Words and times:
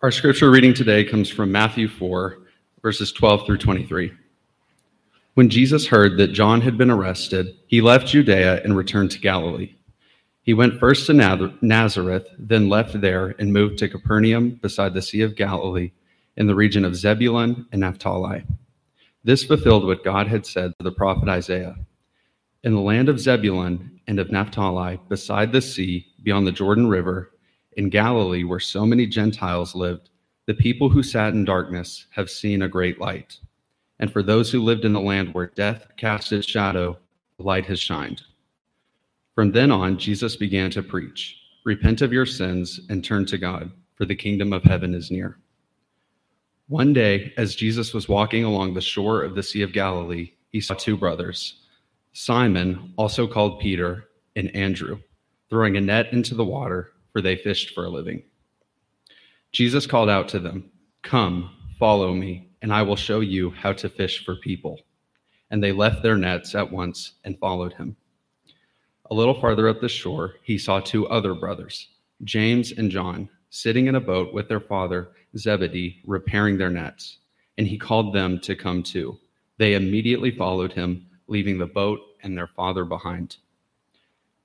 Our 0.00 0.12
scripture 0.12 0.48
reading 0.48 0.74
today 0.74 1.02
comes 1.02 1.28
from 1.28 1.50
Matthew 1.50 1.88
4, 1.88 2.38
verses 2.82 3.10
12 3.10 3.44
through 3.44 3.58
23. 3.58 4.12
When 5.34 5.48
Jesus 5.50 5.88
heard 5.88 6.16
that 6.18 6.32
John 6.32 6.60
had 6.60 6.78
been 6.78 6.88
arrested, 6.88 7.56
he 7.66 7.80
left 7.80 8.06
Judea 8.06 8.62
and 8.62 8.76
returned 8.76 9.10
to 9.10 9.18
Galilee. 9.18 9.74
He 10.42 10.54
went 10.54 10.78
first 10.78 11.06
to 11.06 11.58
Nazareth, 11.60 12.28
then 12.38 12.68
left 12.68 13.00
there 13.00 13.34
and 13.40 13.52
moved 13.52 13.78
to 13.78 13.88
Capernaum 13.88 14.50
beside 14.62 14.94
the 14.94 15.02
Sea 15.02 15.22
of 15.22 15.34
Galilee 15.34 15.90
in 16.36 16.46
the 16.46 16.54
region 16.54 16.84
of 16.84 16.94
Zebulun 16.94 17.66
and 17.72 17.80
Naphtali. 17.80 18.44
This 19.24 19.42
fulfilled 19.42 19.84
what 19.84 20.04
God 20.04 20.28
had 20.28 20.46
said 20.46 20.74
to 20.78 20.84
the 20.84 20.92
prophet 20.92 21.28
Isaiah. 21.28 21.74
In 22.62 22.72
the 22.72 22.80
land 22.80 23.08
of 23.08 23.18
Zebulun 23.18 24.00
and 24.06 24.20
of 24.20 24.30
Naphtali, 24.30 25.00
beside 25.08 25.50
the 25.50 25.60
sea, 25.60 26.06
beyond 26.22 26.46
the 26.46 26.52
Jordan 26.52 26.86
River, 26.86 27.32
in 27.78 27.88
Galilee, 27.88 28.42
where 28.42 28.58
so 28.58 28.84
many 28.84 29.06
Gentiles 29.06 29.72
lived, 29.72 30.10
the 30.46 30.54
people 30.54 30.88
who 30.88 31.00
sat 31.00 31.32
in 31.32 31.44
darkness 31.44 32.06
have 32.10 32.28
seen 32.28 32.62
a 32.62 32.68
great 32.68 33.00
light. 33.00 33.38
And 34.00 34.12
for 34.12 34.20
those 34.20 34.50
who 34.50 34.64
lived 34.64 34.84
in 34.84 34.92
the 34.92 35.00
land 35.00 35.32
where 35.32 35.46
death 35.46 35.86
cast 35.96 36.32
its 36.32 36.46
shadow, 36.46 36.98
light 37.38 37.66
has 37.66 37.78
shined. 37.78 38.22
From 39.36 39.52
then 39.52 39.70
on, 39.70 39.96
Jesus 39.96 40.34
began 40.34 40.70
to 40.72 40.82
preach 40.82 41.36
Repent 41.64 42.02
of 42.02 42.12
your 42.12 42.26
sins 42.26 42.80
and 42.88 43.04
turn 43.04 43.26
to 43.26 43.38
God, 43.38 43.70
for 43.94 44.04
the 44.04 44.16
kingdom 44.16 44.52
of 44.52 44.64
heaven 44.64 44.92
is 44.92 45.10
near. 45.10 45.38
One 46.66 46.92
day, 46.92 47.32
as 47.36 47.54
Jesus 47.54 47.94
was 47.94 48.08
walking 48.08 48.42
along 48.42 48.74
the 48.74 48.80
shore 48.80 49.22
of 49.22 49.36
the 49.36 49.42
Sea 49.42 49.62
of 49.62 49.72
Galilee, 49.72 50.32
he 50.50 50.60
saw 50.60 50.74
two 50.74 50.96
brothers, 50.96 51.60
Simon, 52.12 52.92
also 52.96 53.26
called 53.26 53.60
Peter, 53.60 54.08
and 54.34 54.54
Andrew, 54.56 54.98
throwing 55.48 55.76
a 55.76 55.80
net 55.80 56.12
into 56.12 56.34
the 56.34 56.44
water 56.44 56.92
for 57.18 57.22
they 57.22 57.34
fished 57.34 57.74
for 57.74 57.84
a 57.84 57.88
living. 57.88 58.22
Jesus 59.50 59.88
called 59.88 60.08
out 60.08 60.28
to 60.28 60.38
them, 60.38 60.70
Come, 61.02 61.50
follow 61.76 62.14
me, 62.14 62.48
and 62.62 62.72
I 62.72 62.82
will 62.82 62.94
show 62.94 63.18
you 63.18 63.50
how 63.50 63.72
to 63.72 63.88
fish 63.88 64.24
for 64.24 64.36
people. 64.36 64.78
And 65.50 65.60
they 65.60 65.72
left 65.72 66.00
their 66.00 66.16
nets 66.16 66.54
at 66.54 66.70
once 66.70 67.14
and 67.24 67.36
followed 67.40 67.72
him. 67.72 67.96
A 69.10 69.14
little 69.14 69.34
farther 69.34 69.68
up 69.68 69.80
the 69.80 69.88
shore, 69.88 70.34
he 70.44 70.58
saw 70.58 70.78
two 70.78 71.08
other 71.08 71.34
brothers, 71.34 71.88
James 72.22 72.70
and 72.70 72.88
John, 72.88 73.28
sitting 73.50 73.88
in 73.88 73.96
a 73.96 74.00
boat 74.00 74.32
with 74.32 74.48
their 74.48 74.60
father, 74.60 75.08
Zebedee, 75.36 76.00
repairing 76.06 76.56
their 76.56 76.70
nets. 76.70 77.18
And 77.56 77.66
he 77.66 77.76
called 77.76 78.14
them 78.14 78.38
to 78.42 78.54
come 78.54 78.84
too. 78.84 79.18
They 79.56 79.74
immediately 79.74 80.30
followed 80.30 80.72
him, 80.72 81.04
leaving 81.26 81.58
the 81.58 81.66
boat 81.66 81.98
and 82.22 82.38
their 82.38 82.50
father 82.54 82.84
behind. 82.84 83.38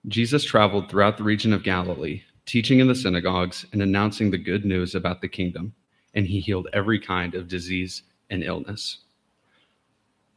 Jesus 0.07 0.43
traveled 0.43 0.89
throughout 0.89 1.17
the 1.17 1.23
region 1.23 1.53
of 1.53 1.61
Galilee 1.61 2.23
teaching 2.45 2.79
in 2.79 2.87
the 2.87 2.95
synagogues 2.95 3.65
and 3.71 3.81
announcing 3.81 4.31
the 4.31 4.37
good 4.37 4.65
news 4.65 4.95
about 4.95 5.21
the 5.21 5.27
kingdom, 5.27 5.73
and 6.13 6.27
he 6.27 6.39
healed 6.39 6.67
every 6.73 6.99
kind 6.99 7.35
of 7.35 7.47
disease 7.47 8.03
and 8.29 8.43
illness. 8.43 8.99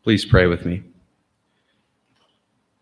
Please 0.03 0.25
pray 0.25 0.47
with 0.47 0.65
me. 0.65 0.83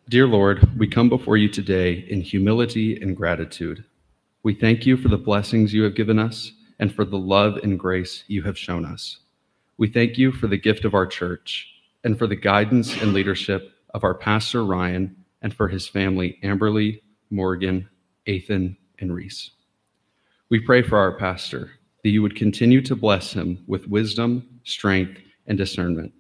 Dear 0.09 0.27
Lord, 0.27 0.79
we 0.79 0.87
come 0.87 1.09
before 1.09 1.39
you 1.39 1.49
today 1.49 2.07
in 2.11 2.21
humility 2.21 3.01
and 3.01 3.17
gratitude. 3.17 3.85
We 4.43 4.55
thank 4.55 4.85
you 4.85 4.99
for 4.99 5.09
the 5.09 5.17
blessings 5.17 5.73
you 5.73 5.83
have 5.85 5.95
given 5.95 6.19
us 6.19 6.53
and 6.79 6.95
for 6.95 7.07
the 7.07 7.17
love 7.17 7.57
and 7.63 7.79
grace 7.79 8.25
you 8.27 8.43
have 8.43 8.59
shown 8.59 8.85
us. 8.85 9.21
We 9.79 9.89
thank 9.89 10.19
you 10.19 10.31
for 10.31 10.47
the 10.47 10.59
gift 10.59 10.85
of 10.85 10.93
our 10.93 11.07
church 11.07 11.69
and 12.05 12.19
for 12.19 12.27
the 12.27 12.37
guidance 12.37 13.01
and 13.01 13.15
leadership 13.15 13.73
of 13.95 14.05
our 14.05 14.15
pastor 14.15 14.65
Ryan 14.65 15.17
and 15.41 15.55
for 15.55 15.69
his 15.69 15.89
family 15.89 16.39
Amberly, 16.45 17.01
Morgan, 17.31 17.89
Ethan, 18.27 18.77
and 19.05 19.15
Reese. 19.15 19.51
We 20.49 20.61
pray 20.61 20.83
for 20.83 20.97
our 20.97 21.13
pastor 21.19 21.73
that 22.03 22.09
you 22.09 22.23
would 22.23 22.37
continue 22.37 22.81
to 22.83 22.97
bless 22.97 23.33
him 23.33 23.63
with 23.67 23.87
wisdom, 23.87 24.61
strength, 24.65 25.21
and 25.47 25.59
discernment. 25.59 26.13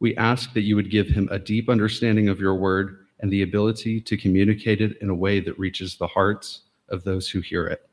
We 0.00 0.16
ask 0.16 0.52
that 0.54 0.62
you 0.62 0.74
would 0.74 0.90
give 0.90 1.06
him 1.06 1.28
a 1.30 1.38
deep 1.38 1.68
understanding 1.68 2.28
of 2.28 2.40
your 2.40 2.56
word 2.56 3.06
and 3.20 3.30
the 3.30 3.42
ability 3.42 4.00
to 4.00 4.16
communicate 4.16 4.80
it 4.80 4.98
in 5.00 5.10
a 5.10 5.14
way 5.14 5.38
that 5.40 5.58
reaches 5.58 5.96
the 5.96 6.08
hearts 6.08 6.62
of 6.88 7.04
those 7.04 7.28
who 7.28 7.40
hear 7.40 7.68
it. 7.68 7.88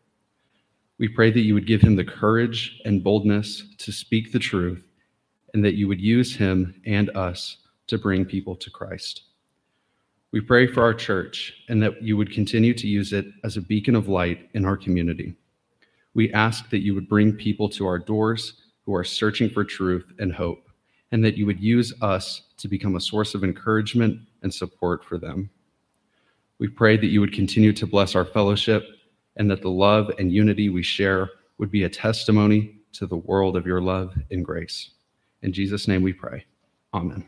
We 0.98 1.08
pray 1.08 1.30
that 1.30 1.42
you 1.42 1.54
would 1.54 1.68
give 1.68 1.82
him 1.82 1.96
the 1.96 2.04
courage 2.04 2.82
and 2.84 3.04
boldness 3.04 3.76
to 3.78 3.92
speak 3.92 4.32
the 4.32 4.40
truth 4.40 4.84
and 5.54 5.64
that 5.64 5.76
you 5.76 5.88
would 5.88 6.02
use 6.02 6.36
him 6.36 6.82
and 6.86 7.12
us 7.12 7.58
to 7.88 8.00
bring 8.00 8.26
people 8.26 8.56
to 8.56 8.72
Christ. 8.72 9.29
We 10.32 10.42
pray 10.42 10.68
for 10.68 10.84
our 10.84 10.94
church 10.94 11.54
and 11.70 11.82
that 11.82 12.02
you 12.04 12.16
would 12.16 12.32
continue 12.32 12.74
to 12.76 12.88
use 12.88 13.14
it 13.14 13.26
as 13.44 13.58
a 13.58 13.62
beacon 13.62 13.96
of 13.96 14.08
light 14.08 14.50
in 14.54 14.64
our 14.64 14.78
community. 14.78 15.34
We 16.14 16.32
ask 16.34 16.70
that 16.70 16.84
you 16.84 16.94
would 16.94 17.10
bring 17.10 17.34
people 17.34 17.68
to 17.70 17.88
our 17.88 17.98
doors 17.98 18.62
who 18.86 18.94
are 18.94 19.04
searching 19.04 19.50
for 19.50 19.64
truth 19.64 20.06
and 20.20 20.34
hope, 20.34 20.70
and 21.12 21.24
that 21.26 21.38
you 21.38 21.46
would 21.46 21.60
use 21.60 21.94
us 22.02 22.44
to 22.58 22.68
become 22.68 22.96
a 22.96 23.02
source 23.02 23.34
of 23.34 23.44
encouragement 23.44 24.20
and 24.44 24.54
support 24.54 25.04
for 25.04 25.18
them. 25.18 25.50
We 26.60 26.68
pray 26.68 26.98
that 26.98 27.08
you 27.08 27.22
would 27.22 27.34
continue 27.34 27.74
to 27.74 27.88
bless 27.88 28.16
our 28.16 28.26
fellowship 28.26 28.84
and 29.38 29.50
that 29.50 29.62
the 29.62 29.70
love 29.70 30.12
and 30.20 30.32
unity 30.32 30.70
we 30.70 30.84
share 30.84 31.30
would 31.58 31.72
be 31.72 31.84
a 31.84 31.90
testimony 31.90 32.76
to 32.94 33.08
the 33.08 33.18
world 33.18 33.56
of 33.56 33.66
your 33.66 33.82
love 33.82 34.14
and 34.30 34.46
grace. 34.46 34.92
In 35.42 35.54
Jesus' 35.54 35.88
name 35.88 36.04
we 36.04 36.14
pray. 36.14 36.46
Amen. 36.94 37.28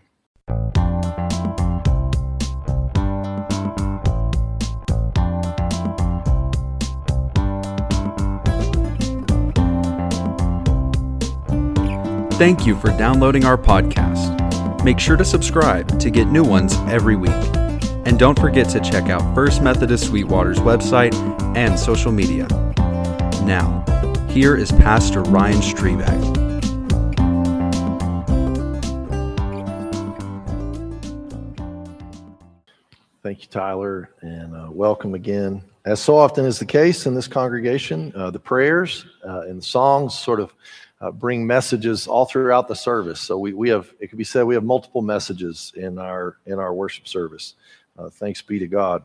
Thank 12.42 12.66
you 12.66 12.76
for 12.76 12.88
downloading 12.98 13.46
our 13.46 13.56
podcast. 13.56 14.84
Make 14.84 14.98
sure 14.98 15.16
to 15.16 15.24
subscribe 15.24 16.00
to 16.00 16.10
get 16.10 16.26
new 16.26 16.44
ones 16.44 16.74
every 16.90 17.16
week. 17.16 17.30
And 17.30 18.18
don't 18.18 18.40
forget 18.40 18.68
to 18.70 18.80
check 18.80 19.12
out 19.12 19.36
First 19.36 19.62
Methodist 19.62 20.08
Sweetwater's 20.08 20.58
website 20.58 21.14
and 21.56 21.78
social 21.78 22.12
media. 22.12 22.48
Now, 23.46 23.86
here 24.28 24.56
is 24.56 24.72
Pastor 24.72 25.22
Ryan 25.22 25.62
Strebeck. 25.62 26.20
Thank 33.22 33.44
you, 33.44 33.50
Tyler, 33.52 34.10
and 34.22 34.56
uh, 34.56 34.70
welcome 34.72 35.14
again. 35.14 35.62
As 35.86 36.00
so 36.00 36.18
often 36.18 36.46
is 36.46 36.58
the 36.58 36.66
case 36.66 37.06
in 37.06 37.14
this 37.14 37.28
congregation, 37.28 38.12
uh, 38.16 38.32
the 38.32 38.40
prayers 38.40 39.06
uh, 39.24 39.42
and 39.42 39.60
the 39.60 39.66
songs 39.66 40.18
sort 40.18 40.40
of 40.40 40.52
uh, 41.02 41.12
bring 41.12 41.46
messages 41.46 42.08
all 42.08 42.26
throughout 42.26 42.68
the 42.68 42.76
service. 42.76 43.20
So 43.20 43.38
we, 43.38 43.54
we 43.54 43.70
have, 43.70 43.92
it 44.00 44.08
could 44.08 44.18
be 44.18 44.24
said, 44.24 44.44
we 44.44 44.56
have 44.56 44.64
multiple 44.64 45.02
messages 45.02 45.74
in 45.76 45.98
our 45.98 46.38
in 46.46 46.60
our 46.60 46.74
worship 46.74 47.08
service. 47.08 47.56
Uh, 47.98 48.10
thanks 48.10 48.42
be 48.42 48.60
to 48.60 48.68
God. 48.68 49.04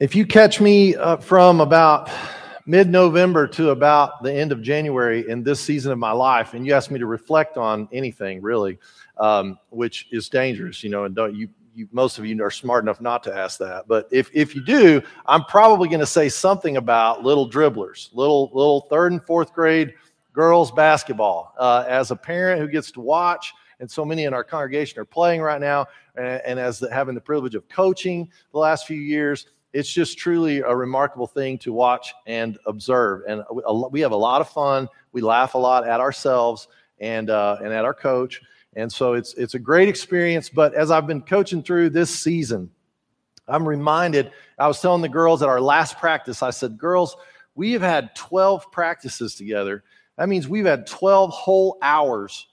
If 0.00 0.16
you 0.16 0.24
catch 0.26 0.60
me 0.60 0.96
uh, 0.96 1.18
from 1.18 1.60
about 1.60 2.10
mid-November 2.64 3.48
to 3.48 3.70
about 3.70 4.22
the 4.22 4.32
end 4.32 4.52
of 4.52 4.62
January 4.62 5.28
in 5.28 5.42
this 5.42 5.60
season 5.60 5.92
of 5.92 5.98
my 5.98 6.12
life, 6.12 6.54
and 6.54 6.64
you 6.64 6.72
ask 6.72 6.90
me 6.90 6.98
to 6.98 7.06
reflect 7.06 7.56
on 7.56 7.88
anything 7.92 8.40
really, 8.40 8.78
um, 9.18 9.58
which 9.70 10.06
is 10.12 10.28
dangerous, 10.28 10.82
you 10.82 10.90
know, 10.90 11.04
and 11.04 11.14
don't 11.14 11.34
you 11.34 11.48
you, 11.74 11.88
most 11.90 12.18
of 12.18 12.26
you 12.26 12.42
are 12.44 12.50
smart 12.50 12.84
enough 12.84 13.00
not 13.00 13.22
to 13.22 13.34
ask 13.34 13.58
that. 13.58 13.88
But 13.88 14.06
if, 14.10 14.30
if 14.34 14.54
you 14.54 14.62
do, 14.62 15.00
I'm 15.24 15.44
probably 15.44 15.88
going 15.88 16.00
to 16.00 16.06
say 16.06 16.28
something 16.28 16.76
about 16.76 17.22
little 17.22 17.48
dribblers, 17.48 18.10
little 18.12 18.50
little 18.52 18.82
third 18.90 19.12
and 19.12 19.24
fourth 19.24 19.52
grade 19.52 19.94
girls 20.32 20.70
basketball. 20.70 21.54
Uh, 21.58 21.84
as 21.88 22.10
a 22.10 22.16
parent 22.16 22.60
who 22.60 22.68
gets 22.68 22.90
to 22.92 23.00
watch, 23.00 23.52
and 23.80 23.90
so 23.90 24.04
many 24.04 24.24
in 24.24 24.34
our 24.34 24.44
congregation 24.44 25.00
are 25.00 25.04
playing 25.04 25.40
right 25.40 25.60
now, 25.60 25.86
and, 26.16 26.40
and 26.46 26.60
as 26.60 26.78
the, 26.78 26.92
having 26.92 27.14
the 27.14 27.20
privilege 27.20 27.54
of 27.54 27.68
coaching 27.68 28.30
the 28.52 28.58
last 28.58 28.86
few 28.86 29.00
years, 29.00 29.46
it's 29.72 29.90
just 29.90 30.18
truly 30.18 30.58
a 30.58 30.74
remarkable 30.74 31.26
thing 31.26 31.58
to 31.58 31.72
watch 31.72 32.14
and 32.26 32.58
observe. 32.66 33.22
And 33.26 33.42
we 33.90 34.00
have 34.00 34.12
a 34.12 34.16
lot 34.16 34.40
of 34.40 34.48
fun. 34.48 34.88
We 35.12 35.22
laugh 35.22 35.54
a 35.54 35.58
lot 35.58 35.86
at 35.86 36.00
ourselves 36.00 36.68
and 37.00 37.30
uh, 37.30 37.56
and 37.62 37.72
at 37.72 37.84
our 37.84 37.94
coach. 37.94 38.40
And 38.74 38.92
so 38.92 39.14
it's 39.14 39.34
it's 39.34 39.54
a 39.54 39.58
great 39.58 39.88
experience. 39.88 40.48
But 40.48 40.74
as 40.74 40.90
I've 40.90 41.06
been 41.06 41.22
coaching 41.22 41.62
through 41.62 41.90
this 41.90 42.10
season, 42.10 42.70
I'm 43.48 43.66
reminded. 43.66 44.32
I 44.58 44.68
was 44.68 44.80
telling 44.80 45.02
the 45.02 45.08
girls 45.08 45.42
at 45.42 45.48
our 45.48 45.60
last 45.60 45.98
practice. 45.98 46.42
I 46.42 46.50
said, 46.50 46.78
"Girls, 46.78 47.16
we 47.54 47.72
have 47.72 47.82
had 47.82 48.14
12 48.14 48.70
practices 48.70 49.34
together, 49.34 49.84
that 50.18 50.28
means 50.28 50.48
we've 50.48 50.66
had 50.66 50.86
12 50.86 51.30
whole 51.30 51.78
hours 51.82 52.46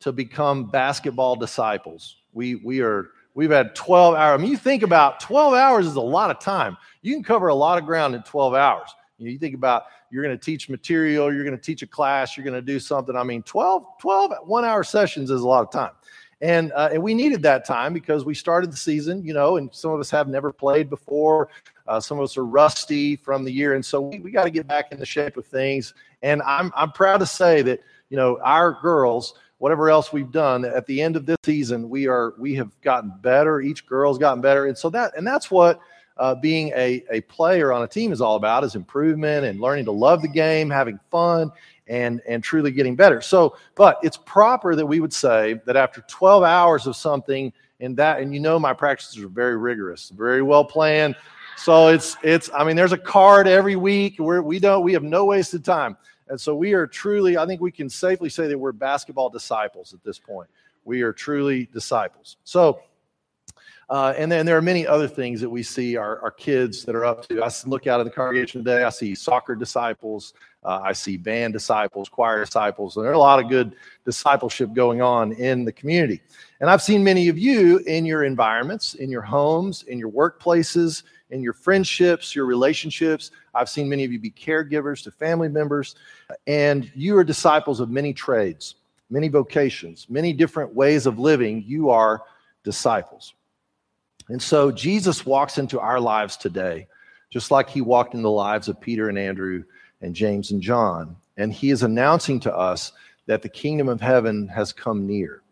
to 0.00 0.12
become 0.12 0.70
basketball 0.70 1.36
disciples. 1.36 2.16
We, 2.32 2.56
we 2.56 2.80
are, 2.80 3.10
we've 3.34 3.50
had 3.50 3.74
12 3.74 4.14
hours. 4.14 4.38
I 4.38 4.42
mean, 4.42 4.50
you 4.50 4.56
think 4.56 4.82
about 4.82 5.20
12 5.20 5.54
hours 5.54 5.86
is 5.86 5.94
a 5.94 6.00
lot 6.00 6.30
of 6.30 6.40
time. 6.40 6.76
You 7.02 7.14
can 7.14 7.22
cover 7.22 7.48
a 7.48 7.54
lot 7.54 7.78
of 7.78 7.86
ground 7.86 8.14
in 8.14 8.22
12 8.22 8.54
hours. 8.54 8.88
You, 9.18 9.26
know, 9.26 9.32
you 9.32 9.38
think 9.38 9.54
about 9.54 9.84
you're 10.10 10.22
going 10.22 10.36
to 10.36 10.44
teach 10.44 10.68
material, 10.68 11.32
you're 11.32 11.44
going 11.44 11.56
to 11.56 11.62
teach 11.62 11.82
a 11.82 11.86
class, 11.86 12.36
you're 12.36 12.44
going 12.44 12.54
to 12.54 12.62
do 12.62 12.78
something. 12.78 13.16
I 13.16 13.22
mean, 13.22 13.42
12, 13.44 13.84
12 14.00 14.32
one 14.44 14.64
hour 14.64 14.84
sessions 14.84 15.30
is 15.30 15.40
a 15.40 15.46
lot 15.46 15.62
of 15.62 15.70
time. 15.70 15.92
And, 16.44 16.72
uh, 16.72 16.90
and 16.92 17.02
we 17.02 17.14
needed 17.14 17.40
that 17.44 17.64
time 17.64 17.94
because 17.94 18.26
we 18.26 18.34
started 18.34 18.70
the 18.70 18.76
season, 18.76 19.24
you 19.24 19.32
know, 19.32 19.56
and 19.56 19.74
some 19.74 19.92
of 19.92 19.98
us 19.98 20.10
have 20.10 20.28
never 20.28 20.52
played 20.52 20.90
before. 20.90 21.48
Uh, 21.88 21.98
some 22.00 22.18
of 22.18 22.24
us 22.24 22.36
are 22.36 22.44
rusty 22.44 23.16
from 23.16 23.44
the 23.44 23.50
year. 23.50 23.72
And 23.72 23.82
so 23.82 24.02
we, 24.02 24.20
we 24.20 24.30
got 24.30 24.44
to 24.44 24.50
get 24.50 24.66
back 24.66 24.92
in 24.92 24.98
the 24.98 25.06
shape 25.06 25.38
of 25.38 25.46
things. 25.46 25.94
And 26.20 26.42
I'm, 26.42 26.70
I'm 26.76 26.92
proud 26.92 27.20
to 27.20 27.26
say 27.26 27.62
that, 27.62 27.80
you 28.10 28.18
know, 28.18 28.38
our 28.42 28.78
girls, 28.82 29.32
whatever 29.56 29.88
else 29.88 30.12
we've 30.12 30.30
done 30.30 30.66
at 30.66 30.84
the 30.84 31.00
end 31.00 31.16
of 31.16 31.24
this 31.24 31.38
season, 31.44 31.88
we 31.88 32.08
are, 32.08 32.34
we 32.36 32.54
have 32.56 32.78
gotten 32.82 33.10
better. 33.22 33.62
Each 33.62 33.86
girl's 33.86 34.18
gotten 34.18 34.42
better. 34.42 34.66
And 34.66 34.76
so 34.76 34.90
that, 34.90 35.16
and 35.16 35.26
that's 35.26 35.50
what, 35.50 35.80
uh, 36.18 36.34
being 36.34 36.68
a, 36.76 37.02
a 37.10 37.22
player 37.22 37.72
on 37.72 37.82
a 37.82 37.88
team 37.88 38.12
is 38.12 38.20
all 38.20 38.36
about 38.36 38.64
is 38.64 38.74
improvement 38.74 39.46
and 39.46 39.60
learning 39.60 39.86
to 39.86 39.92
love 39.92 40.22
the 40.22 40.28
game, 40.28 40.70
having 40.70 41.00
fun, 41.10 41.50
and 41.86 42.22
and 42.26 42.42
truly 42.42 42.70
getting 42.70 42.96
better. 42.96 43.20
So, 43.20 43.56
but 43.74 43.98
it's 44.02 44.16
proper 44.16 44.74
that 44.74 44.86
we 44.86 45.00
would 45.00 45.12
say 45.12 45.60
that 45.66 45.76
after 45.76 46.02
12 46.08 46.42
hours 46.42 46.86
of 46.86 46.96
something 46.96 47.52
and 47.80 47.96
that, 47.96 48.20
and 48.20 48.32
you 48.32 48.40
know 48.40 48.58
my 48.58 48.72
practices 48.72 49.22
are 49.22 49.28
very 49.28 49.56
rigorous, 49.56 50.10
very 50.10 50.42
well 50.42 50.64
planned. 50.64 51.16
So 51.56 51.88
it's 51.88 52.16
it's 52.22 52.50
I 52.54 52.64
mean 52.64 52.76
there's 52.76 52.92
a 52.92 52.98
card 52.98 53.46
every 53.46 53.76
week 53.76 54.18
where 54.18 54.42
we 54.42 54.58
don't 54.58 54.82
we 54.82 54.92
have 54.92 55.02
no 55.02 55.26
wasted 55.26 55.64
time. 55.64 55.96
And 56.28 56.40
so 56.40 56.54
we 56.54 56.72
are 56.72 56.86
truly, 56.86 57.36
I 57.36 57.46
think 57.46 57.60
we 57.60 57.70
can 57.70 57.88
safely 57.88 58.30
say 58.30 58.46
that 58.48 58.58
we're 58.58 58.72
basketball 58.72 59.28
disciples 59.28 59.92
at 59.92 60.02
this 60.02 60.18
point. 60.18 60.48
We 60.84 61.02
are 61.02 61.12
truly 61.12 61.68
disciples. 61.72 62.38
So 62.44 62.80
uh, 63.94 64.12
and 64.18 64.32
then 64.32 64.44
there 64.44 64.56
are 64.56 64.62
many 64.62 64.84
other 64.84 65.06
things 65.06 65.40
that 65.40 65.48
we 65.48 65.62
see 65.62 65.96
our, 65.96 66.18
our 66.18 66.32
kids 66.32 66.84
that 66.84 66.96
are 66.96 67.04
up 67.04 67.28
to. 67.28 67.40
I 67.40 67.50
look 67.64 67.86
out 67.86 68.00
at 68.00 68.02
the 68.02 68.10
congregation 68.10 68.64
today, 68.64 68.82
I 68.82 68.90
see 68.90 69.14
soccer 69.14 69.54
disciples, 69.54 70.34
uh, 70.64 70.80
I 70.82 70.92
see 70.92 71.16
band 71.16 71.52
disciples, 71.52 72.08
choir 72.08 72.44
disciples, 72.44 72.96
and 72.96 73.04
there 73.04 73.12
are 73.12 73.14
a 73.14 73.18
lot 73.20 73.38
of 73.38 73.48
good 73.48 73.76
discipleship 74.04 74.72
going 74.72 75.00
on 75.00 75.30
in 75.34 75.64
the 75.64 75.70
community. 75.70 76.20
And 76.58 76.68
I've 76.68 76.82
seen 76.82 77.04
many 77.04 77.28
of 77.28 77.38
you 77.38 77.78
in 77.86 78.04
your 78.04 78.24
environments, 78.24 78.94
in 78.94 79.12
your 79.12 79.22
homes, 79.22 79.84
in 79.84 79.96
your 80.00 80.10
workplaces, 80.10 81.04
in 81.30 81.40
your 81.40 81.52
friendships, 81.52 82.34
your 82.34 82.46
relationships. 82.46 83.30
I've 83.54 83.68
seen 83.68 83.88
many 83.88 84.02
of 84.02 84.10
you 84.10 84.18
be 84.18 84.32
caregivers 84.32 85.04
to 85.04 85.12
family 85.12 85.48
members, 85.48 85.94
and 86.48 86.90
you 86.96 87.16
are 87.16 87.22
disciples 87.22 87.78
of 87.78 87.90
many 87.90 88.12
trades, 88.12 88.74
many 89.08 89.28
vocations, 89.28 90.10
many 90.10 90.32
different 90.32 90.74
ways 90.74 91.06
of 91.06 91.20
living. 91.20 91.62
You 91.64 91.90
are 91.90 92.22
disciples. 92.64 93.34
And 94.28 94.40
so 94.40 94.70
Jesus 94.70 95.26
walks 95.26 95.58
into 95.58 95.80
our 95.80 96.00
lives 96.00 96.36
today, 96.36 96.86
just 97.30 97.50
like 97.50 97.68
he 97.68 97.80
walked 97.80 98.14
in 98.14 98.22
the 98.22 98.30
lives 98.30 98.68
of 98.68 98.80
Peter 98.80 99.08
and 99.08 99.18
Andrew 99.18 99.64
and 100.00 100.14
James 100.14 100.50
and 100.50 100.62
John. 100.62 101.16
And 101.36 101.52
he 101.52 101.70
is 101.70 101.82
announcing 101.82 102.40
to 102.40 102.54
us 102.54 102.92
that 103.26 103.42
the 103.42 103.48
kingdom 103.48 103.88
of 103.88 104.00
heaven 104.00 104.48
has 104.48 104.72
come 104.72 105.06
near. 105.06 105.42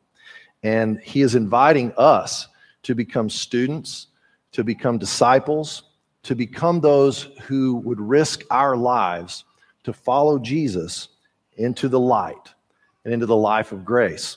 And 0.63 1.01
he 1.01 1.23
is 1.23 1.35
inviting 1.35 1.93
us 1.97 2.49
to 2.85 2.95
become 2.95 3.29
students, 3.29 4.09
to 4.53 4.63
become 4.63 4.99
disciples, 4.99 5.85
to 6.23 6.35
become 6.35 6.81
those 6.81 7.25
who 7.43 7.77
would 7.77 8.01
risk 8.01 8.45
our 8.51 8.77
lives 8.77 9.45
to 9.85 9.93
follow 9.93 10.39
Jesus 10.39 11.09
into 11.57 11.89
the 11.89 12.01
light 12.01 12.55
and 13.05 13.13
into 13.13 13.27
the 13.27 13.37
life 13.37 13.73
of 13.73 13.85
grace. 13.85 14.37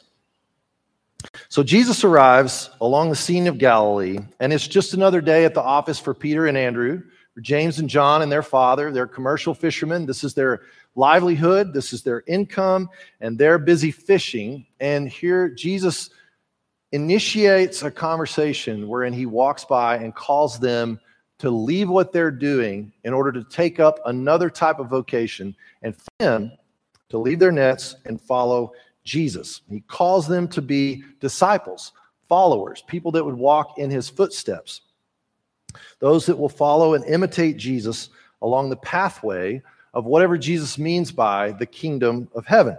So 1.49 1.63
Jesus 1.63 2.03
arrives 2.03 2.69
along 2.81 3.09
the 3.09 3.15
scene 3.15 3.47
of 3.47 3.57
Galilee, 3.57 4.19
and 4.39 4.51
it's 4.51 4.67
just 4.67 4.93
another 4.93 5.21
day 5.21 5.45
at 5.45 5.53
the 5.53 5.61
office 5.61 5.99
for 5.99 6.13
Peter 6.13 6.47
and 6.47 6.57
Andrew, 6.57 7.01
for 7.33 7.41
James 7.41 7.79
and 7.79 7.89
John 7.89 8.21
and 8.21 8.31
their 8.31 8.43
father. 8.43 8.91
They're 8.91 9.07
commercial 9.07 9.53
fishermen. 9.53 10.05
This 10.05 10.23
is 10.23 10.33
their 10.33 10.61
livelihood, 10.95 11.73
this 11.73 11.93
is 11.93 12.03
their 12.03 12.23
income, 12.27 12.89
and 13.19 13.37
they're 13.37 13.57
busy 13.59 13.91
fishing. 13.91 14.65
And 14.79 15.09
here 15.09 15.49
Jesus 15.49 16.09
initiates 16.91 17.83
a 17.83 17.91
conversation 17.91 18.87
wherein 18.87 19.11
he 19.11 19.25
walks 19.25 19.65
by 19.65 19.97
and 19.97 20.15
calls 20.15 20.59
them 20.59 20.99
to 21.39 21.49
leave 21.49 21.89
what 21.89 22.13
they're 22.13 22.31
doing 22.31 22.93
in 23.03 23.13
order 23.13 23.31
to 23.31 23.43
take 23.43 23.79
up 23.79 23.99
another 24.05 24.49
type 24.49 24.79
of 24.79 24.87
vocation 24.87 25.55
and 25.81 25.95
for 25.95 26.07
them 26.19 26.51
to 27.09 27.17
leave 27.17 27.39
their 27.39 27.51
nets 27.51 27.95
and 28.05 28.21
follow 28.21 28.71
Jesus. 29.05 29.61
He 29.69 29.81
calls 29.81 30.27
them 30.27 30.47
to 30.49 30.61
be 30.61 31.03
disciples, 31.21 31.93
followers, 32.27 32.83
people 32.87 33.11
that 33.11 33.23
would 33.23 33.35
walk 33.35 33.77
in 33.77 33.89
his 33.89 34.09
footsteps, 34.09 34.81
those 35.99 36.25
that 36.25 36.37
will 36.37 36.49
follow 36.49 36.95
and 36.95 37.05
imitate 37.05 37.57
Jesus 37.57 38.09
along 38.41 38.69
the 38.69 38.75
pathway 38.77 39.61
of 39.93 40.05
whatever 40.05 40.37
Jesus 40.37 40.77
means 40.77 41.11
by 41.11 41.53
the 41.53 41.65
kingdom 41.65 42.27
of 42.35 42.45
heaven. 42.45 42.77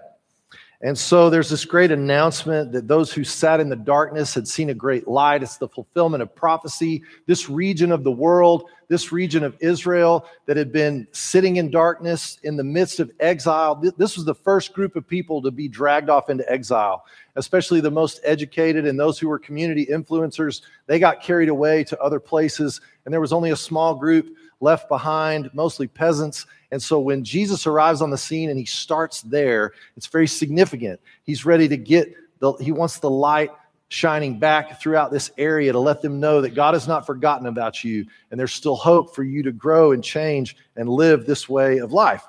And 0.82 0.96
so 0.96 1.30
there's 1.30 1.48
this 1.48 1.64
great 1.64 1.90
announcement 1.90 2.72
that 2.72 2.86
those 2.86 3.10
who 3.10 3.24
sat 3.24 3.60
in 3.60 3.70
the 3.70 3.76
darkness 3.76 4.34
had 4.34 4.46
seen 4.46 4.68
a 4.68 4.74
great 4.74 5.08
light. 5.08 5.42
It's 5.42 5.56
the 5.56 5.68
fulfillment 5.68 6.22
of 6.22 6.34
prophecy. 6.34 7.02
This 7.26 7.48
region 7.48 7.90
of 7.90 8.04
the 8.04 8.12
world, 8.12 8.68
this 8.88 9.10
region 9.10 9.42
of 9.42 9.56
Israel 9.60 10.26
that 10.44 10.58
had 10.58 10.72
been 10.72 11.06
sitting 11.12 11.56
in 11.56 11.70
darkness 11.70 12.38
in 12.42 12.56
the 12.56 12.64
midst 12.64 13.00
of 13.00 13.10
exile, 13.20 13.74
this 13.96 14.16
was 14.16 14.26
the 14.26 14.34
first 14.34 14.74
group 14.74 14.96
of 14.96 15.08
people 15.08 15.40
to 15.42 15.50
be 15.50 15.66
dragged 15.66 16.10
off 16.10 16.28
into 16.28 16.50
exile, 16.52 17.06
especially 17.36 17.80
the 17.80 17.90
most 17.90 18.20
educated 18.22 18.86
and 18.86 19.00
those 19.00 19.18
who 19.18 19.28
were 19.28 19.38
community 19.38 19.86
influencers. 19.86 20.60
They 20.86 20.98
got 20.98 21.22
carried 21.22 21.48
away 21.48 21.84
to 21.84 21.98
other 22.00 22.20
places, 22.20 22.82
and 23.06 23.12
there 23.12 23.20
was 23.20 23.32
only 23.32 23.50
a 23.50 23.56
small 23.56 23.94
group 23.94 24.28
left 24.60 24.88
behind, 24.88 25.50
mostly 25.52 25.86
peasants. 25.86 26.46
And 26.70 26.82
so 26.82 26.98
when 26.98 27.24
Jesus 27.24 27.66
arrives 27.66 28.02
on 28.02 28.10
the 28.10 28.18
scene 28.18 28.50
and 28.50 28.58
he 28.58 28.64
starts 28.64 29.22
there, 29.22 29.72
it's 29.96 30.06
very 30.06 30.26
significant. 30.26 31.00
He's 31.24 31.44
ready 31.44 31.68
to 31.68 31.76
get 31.76 32.14
the, 32.38 32.52
he 32.54 32.72
wants 32.72 32.98
the 32.98 33.10
light 33.10 33.50
shining 33.88 34.38
back 34.38 34.80
throughout 34.80 35.12
this 35.12 35.30
area 35.38 35.72
to 35.72 35.78
let 35.78 36.02
them 36.02 36.18
know 36.18 36.40
that 36.40 36.54
God 36.54 36.74
has 36.74 36.88
not 36.88 37.06
forgotten 37.06 37.46
about 37.46 37.84
you 37.84 38.04
and 38.30 38.40
there's 38.40 38.52
still 38.52 38.74
hope 38.74 39.14
for 39.14 39.22
you 39.22 39.42
to 39.44 39.52
grow 39.52 39.92
and 39.92 40.02
change 40.02 40.56
and 40.74 40.88
live 40.88 41.24
this 41.24 41.48
way 41.48 41.78
of 41.78 41.92
life. 41.92 42.24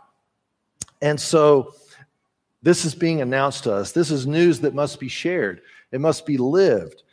And 1.02 1.20
so 1.20 1.74
this 2.62 2.86
is 2.86 2.94
being 2.94 3.22
announced 3.22 3.64
to 3.64 3.74
us. 3.74 3.92
This 3.92 4.12
is 4.12 4.28
news 4.28 4.60
that 4.62 4.76
must 4.76 5.00
be 5.00 5.08
shared, 5.08 5.62
it 5.92 6.02
must 6.02 6.26
be 6.26 6.38
lived 6.38 7.04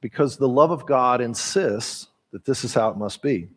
because 0.00 0.36
the 0.36 0.48
love 0.48 0.70
of 0.70 0.86
God 0.86 1.20
insists 1.20 2.08
that 2.32 2.44
this 2.44 2.64
is 2.64 2.74
how 2.74 2.90
it 2.90 2.96
must 2.96 3.22
be. 3.22 3.48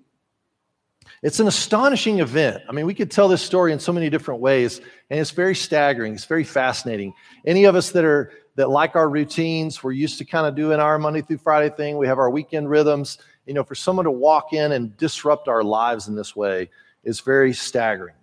It's 1.21 1.39
an 1.39 1.47
astonishing 1.47 2.19
event. 2.19 2.63
I 2.69 2.71
mean, 2.71 2.85
we 2.85 2.94
could 2.94 3.11
tell 3.11 3.27
this 3.27 3.41
story 3.41 3.73
in 3.73 3.79
so 3.79 3.91
many 3.91 4.09
different 4.09 4.41
ways, 4.41 4.79
and 5.09 5.19
it's 5.19 5.31
very 5.31 5.56
staggering. 5.56 6.13
It's 6.13 6.25
very 6.25 6.44
fascinating. 6.44 7.13
Any 7.45 7.65
of 7.65 7.75
us 7.75 7.91
that 7.91 8.06
are 8.06 8.31
that 8.56 8.69
like 8.69 8.95
our 8.95 9.09
routines, 9.09 9.83
we're 9.83 9.91
used 9.91 10.17
to 10.17 10.25
kind 10.25 10.45
of 10.45 10.56
doing 10.56 10.79
our 10.79 11.00
Monday 11.00 11.21
through 11.21 11.38
Friday 11.38 11.73
thing. 11.75 11.97
We 11.97 12.07
have 12.07 12.19
our 12.19 12.29
weekend 12.29 12.69
rhythms. 12.69 13.17
You 13.45 13.53
know, 13.53 13.63
for 13.63 13.75
someone 13.75 14.06
to 14.06 14.11
walk 14.11 14.53
in 14.53 14.73
and 14.73 14.95
disrupt 14.97 15.47
our 15.47 15.63
lives 15.63 16.07
in 16.07 16.15
this 16.15 16.35
way 16.35 16.69
is 17.03 17.21
very 17.21 17.53
staggering. 17.53 18.15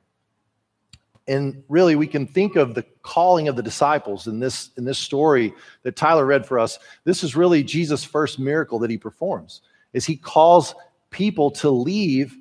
And 1.28 1.64
really, 1.68 1.96
we 1.96 2.06
can 2.06 2.26
think 2.26 2.54
of 2.54 2.74
the 2.74 2.84
calling 3.02 3.49
of 3.49 3.56
the 3.56 3.62
disciples 3.62 4.26
in 4.26 4.38
this 4.38 4.70
in 4.76 4.84
this 4.84 4.99
story 4.99 5.54
that 5.82 5.96
Tyler 5.96 6.25
read 6.25 6.46
for 6.46 6.58
us. 6.58 6.78
This 7.04 7.25
is 7.25 7.34
really 7.34 7.64
Jesus' 7.64 8.04
first 8.04 8.38
miracle 8.38 8.78
that 8.80 8.90
he 8.90 8.99
performs. 8.99 9.62
Is 9.92 10.04
he 10.04 10.16
calls 10.16 10.75
people 11.11 11.50
to 11.50 11.70
leave 11.70 12.37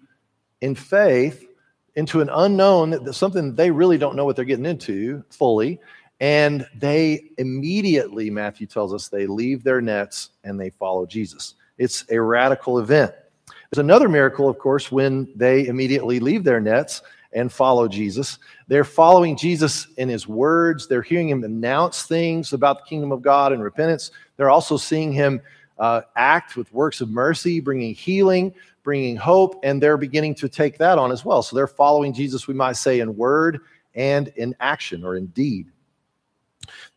in 0.65 0.73
faith 0.73 1.47
into 1.95 2.21
an 2.21 2.29
unknown, 2.29 3.13
something 3.13 3.53
they 3.53 3.69
really 3.69 3.99
don't 3.99 4.15
know 4.15 4.25
what 4.25 4.35
they're 4.35 4.43
getting 4.43 4.65
into 4.65 5.23
fully. 5.29 5.79
And 6.19 6.67
they 6.75 7.29
immediately, 7.37 8.31
Matthew 8.31 8.65
tells 8.65 8.91
us, 8.91 9.07
they 9.07 9.27
leave 9.27 9.63
their 9.63 9.79
nets 9.79 10.31
and 10.43 10.59
they 10.59 10.71
follow 10.71 11.05
Jesus. 11.05 11.53
It's 11.77 12.03
a 12.09 12.19
radical 12.19 12.79
event. 12.79 13.13
There's 13.69 13.83
another 13.83 14.09
miracle, 14.09 14.49
of 14.49 14.57
course, 14.57 14.91
when 14.91 15.31
they 15.35 15.67
immediately 15.67 16.19
leave 16.19 16.43
their 16.43 16.59
nets 16.59 17.03
and 17.33 17.51
follow 17.51 17.87
Jesus. 17.87 18.39
They're 18.67 18.83
following 18.83 19.37
Jesus 19.37 19.87
in 19.97 20.09
his 20.09 20.27
words. 20.27 20.87
They're 20.87 21.03
hearing 21.03 21.29
him 21.29 21.43
announce 21.43 22.03
things 22.03 22.53
about 22.53 22.79
the 22.79 22.89
kingdom 22.89 23.11
of 23.11 23.21
God 23.21 23.51
and 23.51 23.61
repentance. 23.61 24.09
They're 24.37 24.49
also 24.49 24.77
seeing 24.77 25.11
him 25.11 25.41
uh, 25.77 26.01
act 26.15 26.55
with 26.55 26.71
works 26.73 27.01
of 27.01 27.09
mercy, 27.09 27.59
bringing 27.59 27.93
healing, 27.93 28.53
bringing 28.83 29.15
hope, 29.15 29.59
and 29.63 29.81
they're 29.81 29.97
beginning 29.97 30.35
to 30.35 30.47
take 30.47 30.77
that 30.77 30.97
on 30.97 31.11
as 31.11 31.25
well. 31.25 31.41
So 31.41 31.55
they're 31.55 31.67
following 31.67 32.13
Jesus, 32.13 32.47
we 32.47 32.53
might 32.53 32.77
say, 32.77 32.99
in 32.99 33.15
word 33.15 33.61
and 33.95 34.31
in 34.35 34.55
action 34.59 35.03
or 35.03 35.15
in 35.15 35.27
deed. 35.27 35.67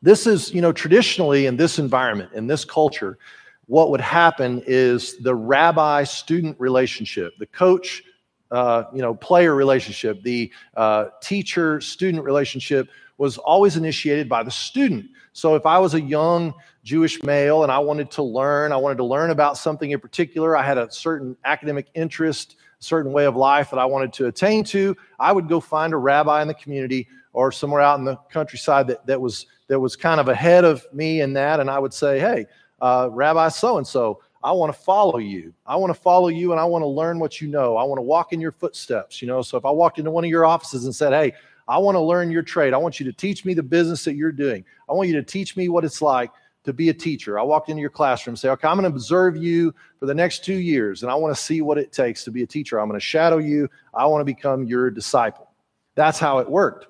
This 0.02 0.26
is, 0.26 0.52
you 0.52 0.61
know, 0.61 0.73
traditionally 0.73 1.47
in 1.47 1.56
this 1.56 1.78
environment, 1.78 2.32
in 2.35 2.47
this 2.47 2.64
culture, 2.64 3.18
what 3.66 3.90
would 3.90 4.00
happen 4.00 4.62
is 4.66 5.18
the 5.18 5.35
rabbi 5.35 6.04
student 6.04 6.56
relationship, 6.58 7.35
the 7.38 7.47
coach, 7.47 8.02
uh, 8.50 8.85
you 8.94 9.02
know, 9.02 9.14
player 9.14 9.54
relationship, 9.54 10.23
the 10.23 10.50
uh, 10.76 11.06
teacher 11.20 11.80
student 11.80 12.25
relationship 12.25 12.88
was 13.18 13.37
always 13.38 13.76
initiated 13.76 14.28
by 14.28 14.42
the 14.42 14.50
student. 14.50 15.10
So 15.32 15.54
if 15.54 15.66
I 15.66 15.78
was 15.78 15.94
a 15.94 16.00
young 16.00 16.54
Jewish 16.82 17.22
male 17.22 17.62
and 17.62 17.70
I 17.70 17.78
wanted 17.78 18.10
to 18.12 18.22
learn, 18.22 18.72
I 18.72 18.76
wanted 18.76 18.98
to 18.98 19.04
learn 19.04 19.30
about 19.30 19.58
something 19.58 19.90
in 19.90 20.00
particular, 20.00 20.56
I 20.56 20.62
had 20.62 20.78
a 20.78 20.90
certain 20.90 21.37
academic 21.44 21.88
interest 21.94 22.56
a 22.80 22.82
certain 22.82 23.12
way 23.12 23.26
of 23.26 23.37
life 23.37 23.70
that 23.70 23.78
I 23.78 23.84
wanted 23.84 24.12
to 24.14 24.26
attain 24.26 24.64
to, 24.64 24.96
I 25.18 25.32
would 25.32 25.48
go 25.48 25.60
find 25.60 25.92
a 25.92 25.96
rabbi 25.96 26.42
in 26.42 26.48
the 26.48 26.54
community 26.54 27.08
or 27.32 27.52
somewhere 27.52 27.80
out 27.80 27.98
in 27.98 28.04
the 28.04 28.16
countryside 28.30 28.87
that, 28.88 29.06
that 29.06 29.20
was 29.20 29.46
that 29.68 29.78
was 29.78 29.96
kind 29.96 30.18
of 30.18 30.28
ahead 30.28 30.64
of 30.64 30.87
me 30.94 31.20
in 31.20 31.34
that, 31.34 31.60
and 31.60 31.70
I 31.70 31.78
would 31.78 31.92
say, 31.92 32.18
"Hey, 32.18 32.46
uh, 32.80 33.10
Rabbi 33.12 33.48
so 33.48 33.76
and 33.76 33.87
so, 33.87 34.20
I 34.42 34.50
want 34.52 34.72
to 34.72 34.78
follow 34.78 35.18
you. 35.18 35.52
I 35.66 35.76
want 35.76 35.94
to 35.94 36.00
follow 36.00 36.28
you, 36.28 36.52
and 36.52 36.60
I 36.60 36.64
want 36.64 36.82
to 36.82 36.87
learn 36.87 37.18
what 37.18 37.40
you 37.40 37.48
know. 37.48 37.76
I 37.76 37.84
want 37.84 37.98
to 37.98 38.02
walk 38.02 38.32
in 38.32 38.40
your 38.40 38.52
footsteps." 38.52 39.20
You 39.20 39.28
know, 39.28 39.42
so 39.42 39.58
if 39.58 39.66
I 39.66 39.70
walked 39.70 39.98
into 39.98 40.10
one 40.10 40.25
of 40.25 40.30
your 40.30 40.46
offices 40.46 40.84
and 40.84 40.94
said, 40.94 41.12
"Hey," 41.12 41.34
I 41.68 41.78
want 41.78 41.96
to 41.96 42.00
learn 42.00 42.30
your 42.30 42.42
trade. 42.42 42.72
I 42.72 42.78
want 42.78 42.98
you 42.98 43.06
to 43.06 43.12
teach 43.12 43.44
me 43.44 43.52
the 43.54 43.62
business 43.62 44.04
that 44.04 44.14
you're 44.14 44.32
doing. 44.32 44.64
I 44.88 44.94
want 44.94 45.08
you 45.08 45.14
to 45.16 45.22
teach 45.22 45.56
me 45.56 45.68
what 45.68 45.84
it's 45.84 46.00
like 46.00 46.30
to 46.64 46.72
be 46.72 46.88
a 46.88 46.94
teacher. 46.94 47.38
I 47.38 47.42
walked 47.42 47.68
into 47.68 47.80
your 47.80 47.90
classroom 47.90 48.37
say, 48.37 48.48
okay, 48.48 48.66
I'm 48.66 48.78
going 48.78 48.90
to 48.90 48.94
observe 48.94 49.37
you 49.37 49.75
for 50.00 50.06
the 50.06 50.14
next 50.14 50.44
two 50.44 50.56
years, 50.56 51.02
and 51.02 51.12
I 51.12 51.14
want 51.14 51.34
to 51.34 51.40
see 51.40 51.60
what 51.60 51.78
it 51.78 51.92
takes 51.92 52.25
to 52.25 52.30
be 52.30 52.42
a 52.42 52.46
teacher. 52.46 52.80
I'm 52.80 52.88
going 52.88 52.98
to 52.98 53.04
shadow 53.04 53.38
you. 53.38 53.68
I 53.92 54.06
want 54.06 54.22
to 54.22 54.25
become 54.25 54.64
your 54.64 54.90
disciple. 54.90 55.50
That's 55.94 56.18
how 56.18 56.38
it 56.38 56.48
worked. 56.48 56.87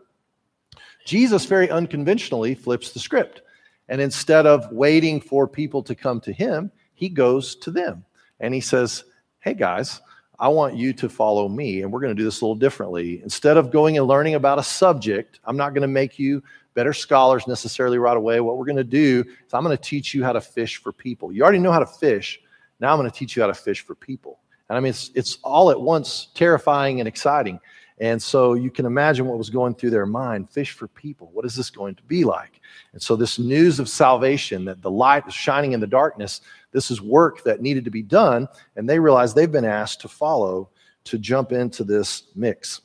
Jesus 1.05 1.47
very 1.47 1.71
unconventionally 1.71 2.55
flips 2.55 2.93
the 2.93 2.99
script. 2.99 3.43
And 3.89 4.01
instead 4.01 4.47
of 4.47 4.71
waiting 4.71 5.21
for 5.21 5.49
people 5.49 5.83
to 5.85 5.95
come 5.95 6.21
to 6.21 6.33
him, 6.33 6.71
he 6.95 7.09
goes 7.09 7.57
to 7.57 7.71
them 7.71 8.05
and 8.41 8.53
he 8.53 8.61
says, 8.61 9.05
Hey 9.41 9.55
guys, 9.55 10.01
I 10.41 10.49
want 10.49 10.77
you 10.77 10.93
to 10.93 11.09
follow 11.09 11.49
me, 11.49 11.83
and 11.83 11.93
we're 11.93 12.01
going 12.01 12.15
to 12.15 12.21
do 12.21 12.25
this 12.25 12.41
a 12.41 12.45
little 12.45 12.55
differently. 12.55 13.21
Instead 13.23 13.57
of 13.57 13.73
going 13.73 13.99
and 13.99 14.07
learning 14.07 14.35
about 14.35 14.59
a 14.59 14.63
subject, 14.63 15.41
I'm 15.45 15.57
not 15.57 15.71
going 15.71 15.83
to 15.83 15.89
make 15.89 16.19
you 16.19 16.43
better 16.75 16.93
scholars 16.93 17.49
necessarily 17.49 17.99
right 17.99 18.17
away. 18.17 18.39
What 18.39 18.57
we're 18.57 18.65
going 18.65 18.77
to 18.77 18.85
do 18.85 19.25
is 19.45 19.53
I'm 19.53 19.65
going 19.65 19.77
to 19.77 19.83
teach 19.83 20.15
you 20.15 20.23
how 20.23 20.33
to 20.33 20.41
fish 20.41 20.77
for 20.77 20.93
people. 20.93 21.33
You 21.33 21.43
already 21.43 21.59
know 21.59 21.73
how 21.73 21.81
to 21.81 21.87
fish. 21.87 22.41
Now 22.79 22.93
I'm 22.93 23.01
going 23.01 23.11
to 23.11 23.17
teach 23.17 23.35
you 23.35 23.43
how 23.43 23.49
to 23.49 23.55
fish 23.55 23.81
for 23.81 23.97
people. 23.97 24.39
And 24.69 24.77
I 24.77 24.81
mean, 24.81 24.91
it's, 24.91 25.11
it's 25.15 25.39
all 25.43 25.73
at 25.73 25.81
once 25.81 26.29
terrifying 26.35 27.01
and 27.01 27.09
exciting. 27.09 27.59
And 28.01 28.23
so 28.23 28.55
you 28.55 28.71
can 28.71 28.87
imagine 28.87 29.27
what 29.27 29.39
was 29.39 29.51
going 29.51 29.75
through 29.75 29.91
their 29.91 30.07
mind 30.07 30.51
fish 30.51 30.71
for 30.71 30.87
people. 30.87 31.31
What 31.33 31.45
is 31.45 31.57
this 31.57 31.71
going 31.71 31.97
to 31.97 32.03
be 32.05 32.23
like? 32.23 32.61
And 32.93 33.03
so, 33.03 33.17
this 33.17 33.41
news 33.41 33.81
of 33.81 33.89
salvation 33.89 34.65
that 34.67 34.83
the 34.83 34.91
light 34.91 35.27
is 35.27 35.35
shining 35.35 35.73
in 35.73 35.81
the 35.81 35.87
darkness, 35.87 36.43
this 36.73 36.91
is 36.91 37.01
work 37.01 37.45
that 37.45 37.61
needed 37.61 37.85
to 37.85 37.91
be 37.91 38.03
done. 38.03 38.49
And 38.77 38.89
they 38.89 38.99
realize 38.99 39.35
they've 39.35 39.51
been 39.51 39.65
asked 39.65 40.01
to 40.03 40.09
follow, 40.09 40.69
to 41.05 41.19
jump 41.19 41.53
into 41.53 41.85
this 41.85 42.25
mix. 42.35 42.83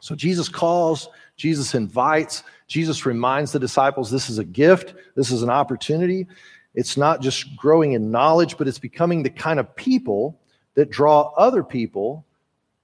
So, 0.00 0.14
Jesus 0.14 0.48
calls, 0.48 1.08
Jesus 1.36 1.74
invites, 1.74 2.42
Jesus 2.66 3.06
reminds 3.06 3.52
the 3.52 3.58
disciples 3.58 4.10
this 4.10 4.30
is 4.30 4.38
a 4.38 4.44
gift, 4.44 4.94
this 5.14 5.30
is 5.30 5.42
an 5.42 5.50
opportunity. 5.50 6.26
It's 6.74 6.96
not 6.96 7.22
just 7.22 7.56
growing 7.56 7.92
in 7.92 8.10
knowledge, 8.10 8.58
but 8.58 8.68
it's 8.68 8.78
becoming 8.78 9.22
the 9.22 9.30
kind 9.30 9.58
of 9.58 9.74
people 9.76 10.38
that 10.74 10.90
draw 10.90 11.32
other 11.36 11.62
people 11.62 12.26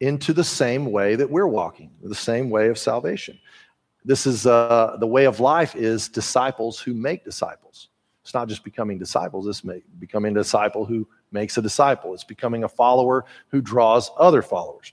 into 0.00 0.32
the 0.32 0.44
same 0.44 0.86
way 0.90 1.14
that 1.14 1.30
we're 1.30 1.46
walking, 1.46 1.90
the 2.02 2.14
same 2.14 2.50
way 2.50 2.68
of 2.68 2.78
salvation. 2.78 3.38
This 4.04 4.26
is 4.26 4.46
uh, 4.46 4.96
the 4.98 5.06
way 5.06 5.26
of 5.26 5.40
life 5.40 5.76
is 5.76 6.08
disciples 6.08 6.80
who 6.80 6.94
make 6.94 7.24
disciples. 7.24 7.88
It's 8.22 8.34
not 8.34 8.48
just 8.48 8.64
becoming 8.64 8.98
disciples, 8.98 9.46
it's 9.46 9.62
becoming 9.98 10.36
a 10.36 10.40
disciple 10.40 10.84
who 10.84 11.06
makes 11.32 11.56
a 11.56 11.62
disciple. 11.62 12.14
It's 12.14 12.24
becoming 12.24 12.64
a 12.64 12.68
follower 12.68 13.24
who 13.48 13.60
draws 13.60 14.10
other 14.18 14.42
followers. 14.42 14.92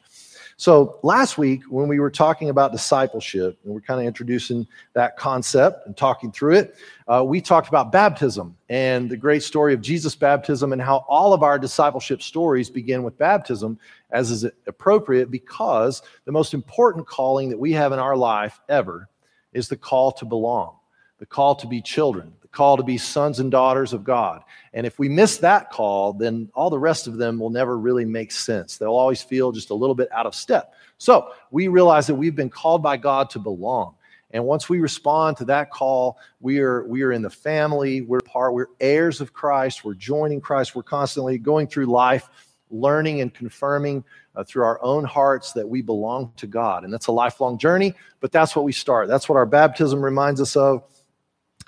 So 0.60 1.00
last 1.04 1.38
week, 1.38 1.64
when 1.70 1.88
we 1.88 2.02
were 2.02 2.12
talking 2.12 2.50
about 2.50 2.74
discipleship, 2.74 3.58
and 3.64 3.74
we're 3.74 3.80
kind 3.80 4.02
of 4.02 4.06
introducing 4.06 4.68
that 4.92 5.16
concept 5.16 5.86
and 5.86 5.96
talking 5.96 6.34
through 6.34 6.56
it, 6.56 6.76
uh, 7.08 7.24
we 7.26 7.40
talked 7.40 7.70
about 7.70 7.94
baptism 7.94 8.58
and 8.68 9.10
the 9.10 9.16
great 9.16 9.42
story 9.42 9.74
of 9.74 9.80
Jesus' 9.80 10.16
baptism 10.16 10.74
and 10.74 10.82
how 10.82 11.06
all 11.08 11.34
of 11.34 11.44
our 11.44 11.58
discipleship 11.58 12.22
stories 12.22 12.70
begin 12.70 13.04
with 13.04 13.18
baptism, 13.18 13.80
as 14.12 14.32
is 14.32 14.44
appropriate, 14.68 15.32
because 15.32 16.02
the 16.26 16.32
most 16.34 16.54
important 16.54 17.08
calling 17.08 17.48
that 17.50 17.58
we 17.58 17.72
have 17.72 17.94
in 17.94 18.00
our 18.00 18.18
life 18.18 18.60
ever 18.68 19.08
is 19.54 19.70
the 19.70 19.78
call 19.78 20.12
to 20.12 20.26
belong, 20.26 20.76
the 21.20 21.26
call 21.26 21.56
to 21.56 21.68
be 21.68 21.82
children, 21.82 22.34
call 22.52 22.78
to 22.78 22.84
be 22.84 22.98
sons 22.98 23.40
and 23.40 23.52
daughters 23.52 23.94
of 23.94 24.04
God. 24.04 24.42
And 24.74 24.86
if 24.86 24.98
we 25.00 25.08
miss 25.08 25.38
that 25.38 25.72
call, 25.72 26.14
then 26.14 26.50
all 26.56 26.70
the 26.70 26.80
rest 26.80 27.08
of 27.08 27.18
them 27.18 27.40
will 27.40 27.50
never 27.50 27.78
really 27.78 28.06
make 28.06 28.32
sense. 28.32 28.78
They'll 28.78 28.90
always 28.90 29.22
feel 29.22 29.52
just 29.52 29.70
a 29.70 29.76
little 29.76 29.96
bit 29.96 30.12
out 30.12 30.26
of 30.26 30.34
step. 30.34 30.74
So 30.98 31.32
we 31.52 31.68
realize 31.68 32.08
that 32.08 32.16
we've 32.16 32.36
been 32.36 32.50
called 32.50 32.82
by 32.82 32.98
God 32.98 33.30
to 33.32 33.40
belong. 33.40 33.96
And 34.32 34.46
once 34.46 34.70
we 34.70 34.80
respond 34.80 35.38
to 35.38 35.46
that 35.46 35.72
call, 35.72 36.20
we 36.40 36.60
are 36.60 36.84
we 36.88 37.02
are 37.02 37.12
in 37.12 37.24
the 37.24 37.30
family, 37.30 38.02
we're 38.02 38.20
part, 38.20 38.54
we're 38.54 38.68
heirs 38.80 39.22
of 39.22 39.34
Christ, 39.34 39.84
we're 39.84 39.96
joining 39.96 40.40
Christ, 40.40 40.76
we're 40.76 40.84
constantly 40.84 41.40
going 41.40 41.66
through 41.68 41.88
life, 41.88 42.30
learning 42.70 43.22
and 43.22 43.34
confirming 43.34 44.04
uh, 44.36 44.44
through 44.44 44.64
our 44.64 44.80
own 44.84 45.04
hearts 45.04 45.54
that 45.54 45.68
we 45.68 45.82
belong 45.82 46.32
to 46.38 46.46
God. 46.46 46.84
And 46.84 46.94
that's 46.94 47.08
a 47.08 47.12
lifelong 47.12 47.58
journey, 47.58 47.96
but 48.20 48.32
that's 48.32 48.56
what 48.56 48.66
we 48.66 48.72
start. 48.72 49.08
That's 49.08 49.28
what 49.28 49.36
our 49.36 49.48
baptism 49.48 50.00
reminds 50.00 50.40
us 50.42 50.56
of. 50.56 50.84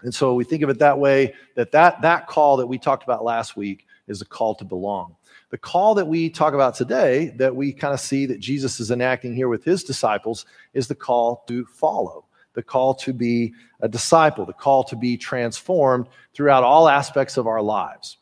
And 0.03 0.13
so 0.13 0.34
we 0.34 0.43
think 0.43 0.63
of 0.63 0.70
it 0.70 0.79
that 0.79 0.98
way 0.98 1.34
that, 1.55 1.72
that 1.72 2.01
that 2.01 2.27
call 2.27 2.58
that 2.58 2.67
we 2.67 2.77
talked 2.77 3.03
about 3.03 3.24
last 3.24 3.55
week 3.55 3.86
is 4.08 4.22
a 4.22 4.25
call 4.25 4.55
to 4.55 4.65
belong. 4.65 5.15
The 5.50 5.58
call 5.58 5.96
that 5.96 6.08
we 6.08 6.29
talk 6.29 6.53
about 6.53 6.75
today, 6.75 7.34
that 7.38 7.55
we 7.55 7.74
kind 7.74 7.93
of 7.93 8.00
see 8.00 8.25
that 8.25 8.39
Jesus 8.39 8.79
is 8.79 8.89
enacting 8.89 9.36
here 9.36 9.50
with 9.50 9.63
his 9.63 9.84
disciples, 9.84 10.46
is 10.74 10.88
the 10.88 10.96
call 10.96 11.43
to 11.48 11.65
follow, 11.65 12.25
the 12.53 12.63
call 12.63 12.93
to 12.96 13.13
be 13.13 13.53
a 13.81 13.89
disciple, 13.89 14.46
the 14.46 14.53
call 14.53 14.84
to 14.86 14.96
be 14.96 15.17
transformed 15.17 16.08
throughout 16.34 16.63
all 16.63 16.88
aspects 16.88 17.38
of 17.38 17.48
our 17.48 17.62
lives. 17.62 18.17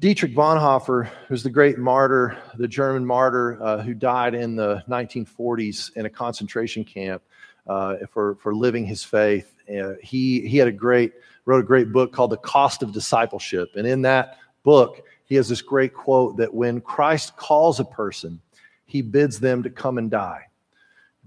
Dietrich 0.00 0.34
Bonhoeffer, 0.34 1.08
who's 1.26 1.42
the 1.42 1.50
great 1.50 1.76
martyr, 1.76 2.38
the 2.56 2.68
German 2.68 3.04
martyr 3.04 3.58
uh, 3.60 3.82
who 3.82 3.94
died 3.94 4.34
in 4.34 4.54
the 4.54 4.84
1940s 4.88 5.96
in 5.96 6.06
a 6.06 6.10
concentration 6.10 6.84
camp 6.84 7.22
uh, 7.66 7.96
for, 8.10 8.36
for 8.36 8.54
living 8.54 8.84
his 8.84 9.02
faith, 9.02 9.54
uh, 9.68 9.94
he 10.02 10.46
he 10.46 10.56
had 10.56 10.68
a 10.68 10.72
great 10.72 11.12
wrote 11.44 11.60
a 11.60 11.66
great 11.66 11.92
book 11.92 12.12
called 12.12 12.30
The 12.30 12.36
Cost 12.38 12.82
of 12.82 12.92
Discipleship, 12.92 13.70
and 13.76 13.86
in 13.86 14.02
that 14.02 14.38
book 14.62 15.02
he 15.24 15.34
has 15.34 15.48
this 15.48 15.62
great 15.62 15.94
quote 15.94 16.36
that 16.38 16.52
when 16.52 16.80
Christ 16.80 17.36
calls 17.36 17.80
a 17.80 17.84
person, 17.84 18.40
he 18.86 19.02
bids 19.02 19.38
them 19.38 19.62
to 19.62 19.70
come 19.70 19.98
and 19.98 20.10
die 20.10 20.48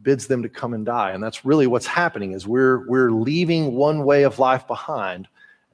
bids 0.03 0.27
them 0.27 0.41
to 0.43 0.49
come 0.49 0.73
and 0.73 0.85
die. 0.85 1.11
And 1.11 1.23
that's 1.23 1.45
really 1.45 1.67
what's 1.67 1.85
happening 1.85 2.31
is 2.31 2.47
we're 2.47 2.87
we're 2.87 3.11
leaving 3.11 3.73
one 3.73 4.03
way 4.03 4.23
of 4.23 4.39
life 4.39 4.67
behind 4.67 5.27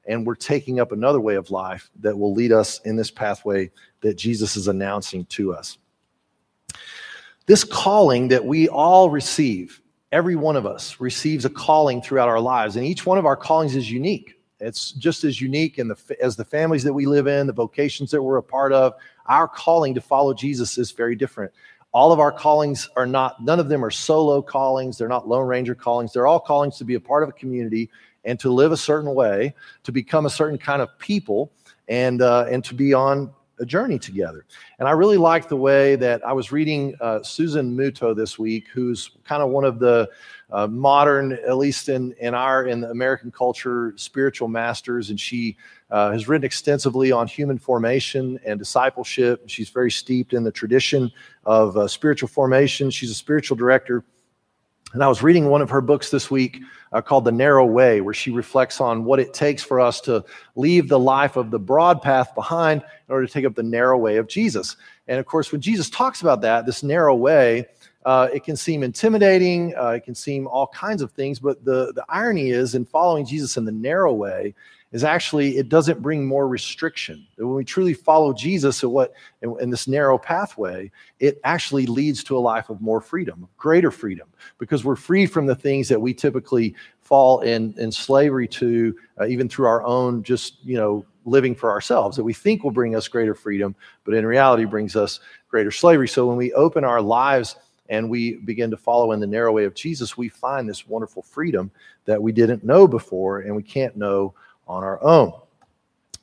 and 0.06 0.26
we're 0.26 0.34
taking 0.34 0.80
up 0.80 0.92
another 0.92 1.20
way 1.20 1.34
of 1.34 1.50
life 1.50 1.90
that 2.00 2.18
will 2.18 2.32
lead 2.32 2.52
us 2.52 2.80
in 2.80 2.96
this 2.96 3.10
pathway 3.10 3.70
that 4.00 4.14
Jesus 4.16 4.56
is 4.56 4.68
announcing 4.68 5.24
to 5.26 5.52
us. 5.52 5.78
This 7.46 7.64
calling 7.64 8.28
that 8.28 8.44
we 8.44 8.68
all 8.68 9.10
receive 9.10 9.82
every 10.12 10.36
one 10.36 10.56
of 10.56 10.66
us 10.66 11.00
receives 11.00 11.44
a 11.44 11.50
calling 11.50 12.00
throughout 12.00 12.28
our 12.28 12.40
lives, 12.40 12.76
and 12.76 12.84
each 12.84 13.04
one 13.06 13.18
of 13.18 13.26
our 13.26 13.36
callings 13.36 13.76
is 13.76 13.90
unique. 13.90 14.34
It's 14.60 14.92
just 14.92 15.24
as 15.24 15.40
unique 15.40 15.78
in 15.78 15.88
the, 15.88 16.16
as 16.20 16.36
the 16.36 16.44
families 16.44 16.82
that 16.84 16.92
we 16.92 17.06
live 17.06 17.26
in, 17.26 17.46
the 17.46 17.52
vocations 17.52 18.10
that 18.10 18.22
we're 18.22 18.38
a 18.38 18.42
part 18.42 18.72
of. 18.72 18.94
Our 19.26 19.46
calling 19.46 19.94
to 19.94 20.00
follow 20.00 20.34
Jesus 20.34 20.78
is 20.78 20.90
very 20.90 21.14
different. 21.14 21.52
All 21.92 22.12
of 22.12 22.20
our 22.20 22.32
callings 22.32 22.88
are 22.96 23.06
not, 23.06 23.42
none 23.42 23.60
of 23.60 23.68
them 23.68 23.84
are 23.84 23.90
solo 23.90 24.42
callings. 24.42 24.98
They're 24.98 25.08
not 25.08 25.28
Lone 25.28 25.46
Ranger 25.46 25.74
callings. 25.74 26.12
They're 26.12 26.26
all 26.26 26.40
callings 26.40 26.76
to 26.78 26.84
be 26.84 26.94
a 26.94 27.00
part 27.00 27.22
of 27.22 27.28
a 27.28 27.32
community 27.32 27.88
and 28.24 28.38
to 28.40 28.52
live 28.52 28.72
a 28.72 28.76
certain 28.76 29.14
way, 29.14 29.54
to 29.84 29.92
become 29.92 30.26
a 30.26 30.30
certain 30.30 30.58
kind 30.58 30.82
of 30.82 30.88
people, 30.98 31.52
and, 31.88 32.20
uh, 32.20 32.46
and 32.50 32.64
to 32.64 32.74
be 32.74 32.92
on 32.92 33.32
a 33.60 33.66
journey 33.66 33.98
together. 33.98 34.44
And 34.78 34.88
I 34.88 34.92
really 34.92 35.16
like 35.16 35.48
the 35.48 35.56
way 35.56 35.96
that 35.96 36.24
I 36.26 36.32
was 36.32 36.52
reading 36.52 36.94
uh, 37.00 37.22
Susan 37.22 37.76
Muto 37.76 38.14
this 38.14 38.38
week, 38.38 38.68
who's 38.68 39.10
kind 39.24 39.42
of 39.42 39.50
one 39.50 39.64
of 39.64 39.78
the 39.78 40.08
uh, 40.50 40.66
modern, 40.66 41.32
at 41.32 41.56
least 41.56 41.88
in, 41.88 42.14
in 42.20 42.34
our 42.34 42.66
in 42.66 42.80
the 42.80 42.90
American 42.90 43.30
culture, 43.30 43.92
spiritual 43.96 44.48
masters, 44.48 45.10
and 45.10 45.20
she 45.20 45.56
uh, 45.90 46.10
has 46.10 46.28
written 46.28 46.44
extensively 46.44 47.12
on 47.12 47.26
human 47.26 47.58
formation 47.58 48.38
and 48.46 48.58
discipleship. 48.58 49.42
She's 49.46 49.68
very 49.70 49.90
steeped 49.90 50.32
in 50.32 50.44
the 50.44 50.52
tradition 50.52 51.10
of 51.44 51.76
uh, 51.76 51.88
spiritual 51.88 52.28
formation. 52.28 52.90
She's 52.90 53.10
a 53.10 53.14
spiritual 53.14 53.56
director 53.56 54.04
and 54.94 55.04
I 55.04 55.08
was 55.08 55.22
reading 55.22 55.46
one 55.46 55.60
of 55.60 55.68
her 55.68 55.82
books 55.82 56.10
this 56.10 56.30
week 56.30 56.62
uh, 56.92 57.02
called 57.02 57.26
The 57.26 57.32
Narrow 57.32 57.66
Way, 57.66 58.00
where 58.00 58.14
she 58.14 58.30
reflects 58.30 58.80
on 58.80 59.04
what 59.04 59.20
it 59.20 59.34
takes 59.34 59.62
for 59.62 59.80
us 59.80 60.00
to 60.02 60.24
leave 60.56 60.88
the 60.88 60.98
life 60.98 61.36
of 61.36 61.50
the 61.50 61.58
broad 61.58 62.00
path 62.00 62.34
behind 62.34 62.80
in 62.80 63.12
order 63.12 63.26
to 63.26 63.32
take 63.32 63.44
up 63.44 63.54
the 63.54 63.62
narrow 63.62 63.98
way 63.98 64.16
of 64.16 64.28
Jesus. 64.28 64.76
And 65.06 65.18
of 65.18 65.26
course, 65.26 65.52
when 65.52 65.60
Jesus 65.60 65.90
talks 65.90 66.22
about 66.22 66.40
that, 66.40 66.64
this 66.64 66.82
narrow 66.82 67.14
way, 67.14 67.66
uh, 68.06 68.28
it 68.32 68.44
can 68.44 68.56
seem 68.56 68.82
intimidating, 68.82 69.74
uh, 69.76 69.90
it 69.90 70.04
can 70.04 70.14
seem 70.14 70.46
all 70.46 70.68
kinds 70.68 71.02
of 71.02 71.12
things, 71.12 71.38
but 71.38 71.62
the, 71.64 71.92
the 71.92 72.04
irony 72.08 72.50
is 72.50 72.74
in 72.74 72.86
following 72.86 73.26
Jesus 73.26 73.58
in 73.58 73.66
the 73.66 73.72
narrow 73.72 74.14
way, 74.14 74.54
is 74.92 75.04
actually 75.04 75.58
it 75.58 75.68
doesn't 75.68 76.00
bring 76.00 76.26
more 76.26 76.48
restriction. 76.48 77.26
When 77.36 77.54
we 77.54 77.64
truly 77.64 77.94
follow 77.94 78.32
Jesus 78.32 78.82
in 78.82 78.90
what 78.90 79.12
in, 79.42 79.54
in, 79.60 79.70
this 79.70 79.86
narrow 79.86 80.16
pathway, 80.18 80.90
it 81.20 81.40
actually 81.44 81.86
leads 81.86 82.24
to 82.24 82.36
a 82.36 82.40
life 82.40 82.70
of 82.70 82.80
more 82.80 83.00
freedom, 83.00 83.48
greater 83.56 83.90
freedom, 83.90 84.28
because 84.58 84.84
we're 84.84 84.96
free 84.96 85.26
from 85.26 85.46
the 85.46 85.54
things 85.54 85.88
that 85.88 86.00
we 86.00 86.14
typically 86.14 86.74
fall 87.00 87.40
in 87.40 87.74
in 87.78 87.92
slavery 87.92 88.48
to, 88.48 88.96
uh, 89.20 89.26
even 89.26 89.48
through 89.48 89.66
our 89.66 89.84
own 89.84 90.22
just 90.22 90.64
you 90.64 90.76
know 90.76 91.04
living 91.24 91.54
for 91.54 91.70
ourselves 91.70 92.16
that 92.16 92.24
we 92.24 92.32
think 92.32 92.64
will 92.64 92.70
bring 92.70 92.96
us 92.96 93.06
greater 93.06 93.34
freedom, 93.34 93.74
but 94.04 94.14
in 94.14 94.24
reality 94.24 94.64
brings 94.64 94.96
us 94.96 95.20
greater 95.48 95.70
slavery. 95.70 96.08
So 96.08 96.26
when 96.26 96.38
we 96.38 96.52
open 96.54 96.84
our 96.84 97.02
lives 97.02 97.56
and 97.90 98.08
we 98.08 98.36
begin 98.36 98.70
to 98.70 98.76
follow 98.76 99.12
in 99.12 99.20
the 99.20 99.26
narrow 99.26 99.52
way 99.52 99.64
of 99.64 99.74
Jesus, 99.74 100.16
we 100.16 100.28
find 100.28 100.68
this 100.68 100.86
wonderful 100.86 101.22
freedom 101.22 101.70
that 102.06 102.22
we 102.22 102.32
didn't 102.32 102.64
know 102.64 102.88
before 102.88 103.40
and 103.40 103.54
we 103.54 103.62
can't 103.62 103.96
know 103.96 104.34
on 104.68 104.84
our 104.84 105.02
own. 105.02 105.32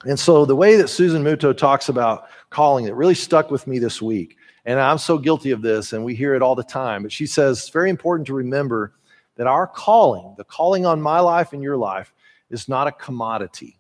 And 0.06 0.20
so 0.20 0.46
the 0.46 0.56
way 0.56 0.76
that 0.76 0.90
Susan 0.90 1.24
Muto 1.24 1.56
talks 1.56 1.90
about 1.90 2.28
calling, 2.50 2.86
it 2.86 2.94
really 2.94 3.16
stuck 3.16 3.50
with 3.50 3.66
me 3.66 3.80
this 3.80 4.02
week. 4.02 4.38
And 4.66 4.80
I'm 4.80 4.98
so 4.98 5.18
guilty 5.18 5.52
of 5.52 5.62
this, 5.62 5.94
and 5.94 6.04
we 6.04 6.16
hear 6.16 6.36
it 6.36 6.42
all 6.42 6.56
the 6.56 6.64
time. 6.64 7.04
But 7.04 7.12
she 7.12 7.26
says 7.26 7.60
it's 7.60 7.70
very 7.70 7.90
important 7.90 8.28
to 8.28 8.34
remember 8.34 8.94
that 9.36 9.48
our 9.48 9.68
calling, 9.68 10.34
the 10.38 10.44
calling 10.44 10.86
on 10.86 11.02
my 11.02 11.20
life 11.20 11.54
and 11.54 11.62
your 11.62 11.78
life, 11.78 12.14
is 12.50 12.70
not 12.70 12.88
a 12.88 12.92
commodity. 12.92 13.80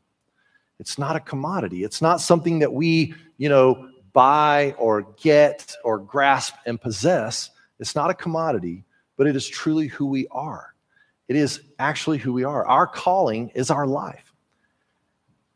It's 0.80 0.98
not 0.98 1.16
a 1.16 1.20
commodity. 1.20 1.84
It's 1.84 2.02
not 2.02 2.22
something 2.22 2.60
that 2.60 2.74
we, 2.74 3.14
you 3.38 3.50
know, 3.50 3.90
buy 4.14 4.76
or 4.78 5.04
get 5.22 5.76
or 5.84 6.00
grasp 6.00 6.56
and 6.66 6.80
possess. 6.80 7.52
It's 7.80 7.96
not 7.96 8.10
a 8.10 8.14
commodity, 8.14 8.84
but 9.18 9.28
it 9.28 9.36
is 9.36 9.48
truly 9.48 9.88
who 9.88 10.06
we 10.08 10.28
are. 10.32 10.74
It 11.28 11.36
is 11.36 11.62
actually 11.80 12.18
who 12.18 12.34
we 12.34 12.44
are. 12.44 12.66
Our 12.66 12.88
calling 12.88 13.50
is 13.56 13.72
our 13.72 13.88
life. 13.88 14.25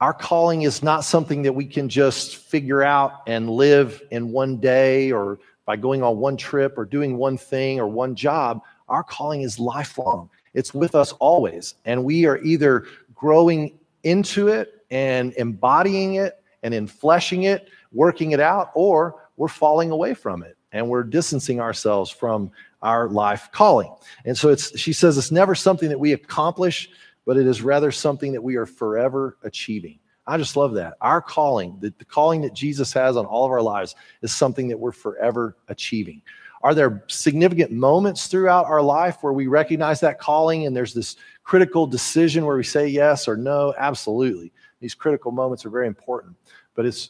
Our 0.02 0.14
calling 0.14 0.62
is 0.62 0.82
not 0.82 1.04
something 1.04 1.42
that 1.42 1.54
we 1.54 1.66
can 1.66 1.90
just 1.90 2.38
figure 2.38 2.82
out 2.82 3.22
and 3.28 3.50
live 3.50 4.02
in 4.12 4.32
one 4.32 4.58
day 4.58 5.12
or 5.12 5.40
by 5.66 5.76
going 5.76 6.02
on 6.04 6.18
one 6.18 6.38
trip 6.38 6.78
or 6.78 6.86
doing 6.86 7.18
one 7.18 7.38
thing 7.38 7.80
or 7.80 7.88
one 7.88 8.16
job. 8.16 8.62
Our 8.88 9.04
calling 9.04 9.42
is 9.42 9.60
lifelong, 9.60 10.30
it's 10.54 10.74
with 10.74 10.96
us 10.96 11.12
always. 11.14 11.76
And 11.84 12.06
we 12.06 12.26
are 12.26 12.38
either 12.44 12.86
growing 13.14 13.78
into 14.04 14.48
it 14.48 14.86
and 14.90 15.34
embodying 15.34 16.16
it 16.16 16.42
and 16.64 16.74
enfleshing 16.74 17.44
it, 17.44 17.70
working 17.92 18.32
it 18.32 18.40
out, 18.40 18.72
or 18.76 19.16
we're 19.36 19.50
falling 19.50 19.92
away 19.92 20.14
from 20.14 20.44
it 20.44 20.58
and 20.72 20.88
we're 20.88 21.04
distancing 21.04 21.60
ourselves 21.60 22.10
from 22.10 22.52
our 22.82 23.10
life 23.10 23.50
calling. 23.52 23.94
And 24.24 24.38
so 24.38 24.50
it's 24.50 24.78
she 24.80 24.94
says 24.94 25.18
it's 25.18 25.32
never 25.32 25.56
something 25.56 25.90
that 25.90 26.00
we 26.00 26.14
accomplish, 26.14 26.90
but 27.26 27.38
it 27.38 27.48
is 27.48 27.62
rather 27.62 27.92
something 27.92 28.32
that 28.34 28.42
we 28.42 28.56
are 28.56 28.66
forever 28.66 29.38
achieving. 29.44 30.00
I 30.28 30.38
just 30.38 30.56
love 30.56 30.74
that. 30.76 30.96
Our 31.02 31.22
calling, 31.22 31.78
the, 31.80 31.94
the 31.98 32.06
calling 32.06 32.42
that 32.42 32.54
Jesus 32.54 32.94
has 32.94 33.18
on 33.18 33.26
all 33.26 33.46
of 33.46 33.52
our 33.52 33.62
lives, 33.62 33.96
is 34.22 34.34
something 34.34 34.68
that 34.68 34.80
we're 34.80 34.92
forever 34.92 35.58
achieving. 35.68 36.22
Are 36.62 36.76
there 36.76 37.04
significant 37.08 37.72
moments 37.72 38.28
throughout 38.28 38.66
our 38.66 38.82
life 38.82 39.24
where 39.24 39.34
we 39.34 39.48
recognize 39.48 40.00
that 40.02 40.20
calling 40.20 40.66
and 40.66 40.76
there's 40.76 40.94
this 40.94 41.16
critical 41.44 41.88
decision 41.88 42.46
where 42.46 42.58
we 42.58 42.64
say 42.64 42.88
yes 42.88 43.28
or 43.28 43.38
no? 43.38 43.74
Absolutely. 43.78 44.52
These 44.82 44.94
critical 44.94 45.32
moments 45.32 45.66
are 45.66 45.70
very 45.70 45.88
important, 45.88 46.36
but 46.76 46.86
it's 46.86 47.10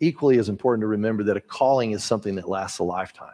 equally 0.00 0.38
as 0.38 0.48
important 0.48 0.82
to 0.82 0.88
remember 0.88 1.22
that 1.24 1.36
a 1.36 1.40
calling 1.40 1.92
is 1.92 2.04
something 2.04 2.34
that 2.34 2.48
lasts 2.48 2.78
a 2.78 2.84
lifetime 2.84 3.32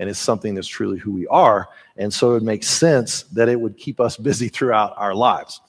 and 0.00 0.08
it's 0.08 0.18
something 0.18 0.54
that's 0.54 0.66
truly 0.66 0.98
who 0.98 1.12
we 1.12 1.26
are. 1.28 1.68
And 1.98 2.12
so 2.12 2.34
it 2.34 2.42
makes 2.42 2.66
sense 2.66 3.24
that 3.24 3.48
it 3.50 3.60
would 3.60 3.76
keep 3.76 4.00
us 4.00 4.16
busy 4.30 4.48
throughout 4.48 4.94
our 4.96 5.14
lives. 5.14 5.60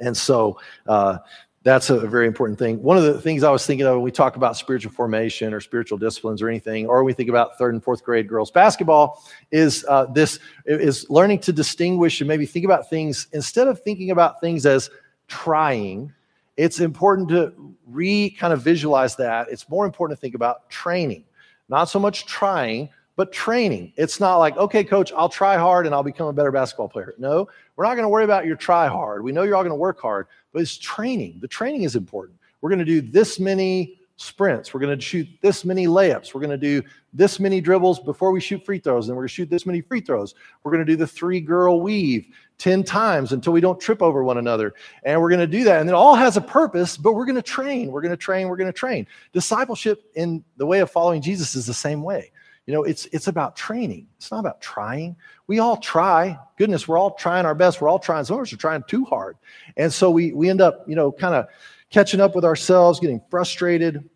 And 0.00 0.14
so 0.14 0.58
uh, 0.86 1.18
that's 1.62 1.88
a 1.88 2.00
very 2.06 2.26
important 2.26 2.58
thing. 2.58 2.82
One 2.82 2.96
of 2.96 3.04
the 3.04 3.20
things 3.20 3.44
I 3.44 3.50
was 3.50 3.64
thinking 3.64 3.86
of 3.86 3.94
when 3.94 4.02
we 4.02 4.10
talk 4.10 4.34
about 4.34 4.56
spiritual 4.56 4.92
formation 4.92 5.54
or 5.54 5.60
spiritual 5.60 5.96
disciplines 5.96 6.42
or 6.42 6.48
anything, 6.48 6.86
or 6.86 7.04
we 7.04 7.12
think 7.12 7.28
about 7.28 7.56
third 7.56 7.72
and 7.72 7.82
fourth 7.82 8.04
grade 8.04 8.28
girls 8.28 8.50
basketball, 8.50 9.24
is 9.52 9.86
uh, 9.88 10.06
this 10.06 10.40
is 10.66 11.08
learning 11.08 11.38
to 11.40 11.52
distinguish 11.52 12.20
and 12.20 12.28
maybe 12.28 12.46
think 12.46 12.64
about 12.64 12.90
things 12.90 13.28
instead 13.32 13.68
of 13.68 13.80
thinking 13.82 14.10
about 14.10 14.40
things 14.40 14.66
as 14.66 14.90
trying. 15.28 16.12
It's 16.56 16.80
important 16.80 17.28
to 17.28 17.52
re 17.86 18.30
kind 18.30 18.52
of 18.52 18.60
visualize 18.60 19.14
that. 19.16 19.48
It's 19.50 19.68
more 19.68 19.86
important 19.86 20.18
to 20.18 20.20
think 20.20 20.34
about 20.34 20.68
training, 20.68 21.24
not 21.68 21.84
so 21.84 22.00
much 22.00 22.26
trying, 22.26 22.88
but 23.16 23.32
training. 23.32 23.92
It's 23.96 24.20
not 24.20 24.36
like, 24.36 24.56
okay, 24.56 24.84
coach, 24.84 25.12
I'll 25.16 25.28
try 25.28 25.56
hard 25.56 25.86
and 25.86 25.94
I'll 25.94 26.02
become 26.02 26.28
a 26.28 26.32
better 26.32 26.52
basketball 26.52 26.88
player. 26.88 27.14
No, 27.18 27.48
we're 27.74 27.84
not 27.84 27.94
going 27.94 28.04
to 28.04 28.08
worry 28.10 28.24
about 28.24 28.46
your 28.46 28.56
try 28.56 28.86
hard. 28.86 29.24
We 29.24 29.32
know 29.32 29.42
you're 29.42 29.56
all 29.56 29.62
going 29.62 29.70
to 29.70 29.74
work 29.74 30.00
hard, 30.00 30.26
but 30.52 30.62
it's 30.62 30.76
training. 30.76 31.38
The 31.40 31.48
training 31.48 31.82
is 31.82 31.96
important. 31.96 32.38
We're 32.60 32.70
going 32.70 32.78
to 32.78 32.84
do 32.84 33.00
this 33.00 33.40
many 33.40 33.98
sprints. 34.16 34.72
We're 34.72 34.80
going 34.80 34.98
to 34.98 35.02
shoot 35.02 35.28
this 35.42 35.64
many 35.64 35.86
layups. 35.86 36.34
We're 36.34 36.40
going 36.40 36.50
to 36.50 36.56
do 36.56 36.82
this 37.12 37.38
many 37.38 37.60
dribbles 37.60 38.00
before 38.00 38.32
we 38.32 38.40
shoot 38.40 38.64
free 38.64 38.78
throws. 38.78 39.08
And 39.08 39.16
we're 39.16 39.22
going 39.22 39.28
to 39.28 39.34
shoot 39.34 39.50
this 39.50 39.66
many 39.66 39.80
free 39.80 40.00
throws. 40.00 40.34
We're 40.62 40.72
going 40.72 40.84
to 40.84 40.90
do 40.90 40.96
the 40.96 41.06
three 41.06 41.40
girl 41.40 41.80
weave 41.80 42.26
10 42.58 42.82
times 42.84 43.32
until 43.32 43.52
we 43.52 43.60
don't 43.60 43.78
trip 43.78 44.02
over 44.02 44.24
one 44.24 44.38
another. 44.38 44.74
And 45.04 45.20
we're 45.20 45.28
going 45.28 45.40
to 45.40 45.46
do 45.46 45.64
that. 45.64 45.80
And 45.80 45.88
it 45.88 45.94
all 45.94 46.14
has 46.14 46.36
a 46.36 46.40
purpose, 46.40 46.96
but 46.96 47.12
we're 47.12 47.26
going 47.26 47.36
to 47.36 47.42
train. 47.42 47.90
We're 47.90 48.00
going 48.00 48.10
to 48.10 48.16
train. 48.16 48.48
We're 48.48 48.56
going 48.56 48.72
to 48.72 48.78
train. 48.78 49.06
Discipleship 49.32 50.10
in 50.14 50.42
the 50.56 50.66
way 50.66 50.80
of 50.80 50.90
following 50.90 51.20
Jesus 51.20 51.54
is 51.54 51.66
the 51.66 51.74
same 51.74 52.02
way. 52.02 52.32
You 52.66 52.74
know, 52.74 52.82
it's 52.82 53.06
it's 53.06 53.28
about 53.28 53.54
training. 53.54 54.08
It's 54.16 54.30
not 54.32 54.40
about 54.40 54.60
trying. 54.60 55.16
We 55.46 55.60
all 55.60 55.76
try. 55.76 56.38
Goodness, 56.58 56.88
we're 56.88 56.98
all 56.98 57.12
trying 57.12 57.46
our 57.46 57.54
best. 57.54 57.80
We're 57.80 57.88
all 57.88 58.00
trying. 58.00 58.24
Some 58.24 58.36
of 58.36 58.42
us 58.42 58.52
are 58.52 58.56
trying 58.56 58.82
too 58.88 59.04
hard, 59.04 59.36
and 59.76 59.92
so 59.92 60.10
we 60.10 60.32
we 60.32 60.50
end 60.50 60.60
up, 60.60 60.84
you 60.88 60.96
know, 60.96 61.12
kind 61.12 61.34
of 61.34 61.46
catching 61.90 62.20
up 62.20 62.34
with 62.34 62.44
ourselves, 62.44 62.98
getting 62.98 63.22
frustrated. 63.30 64.08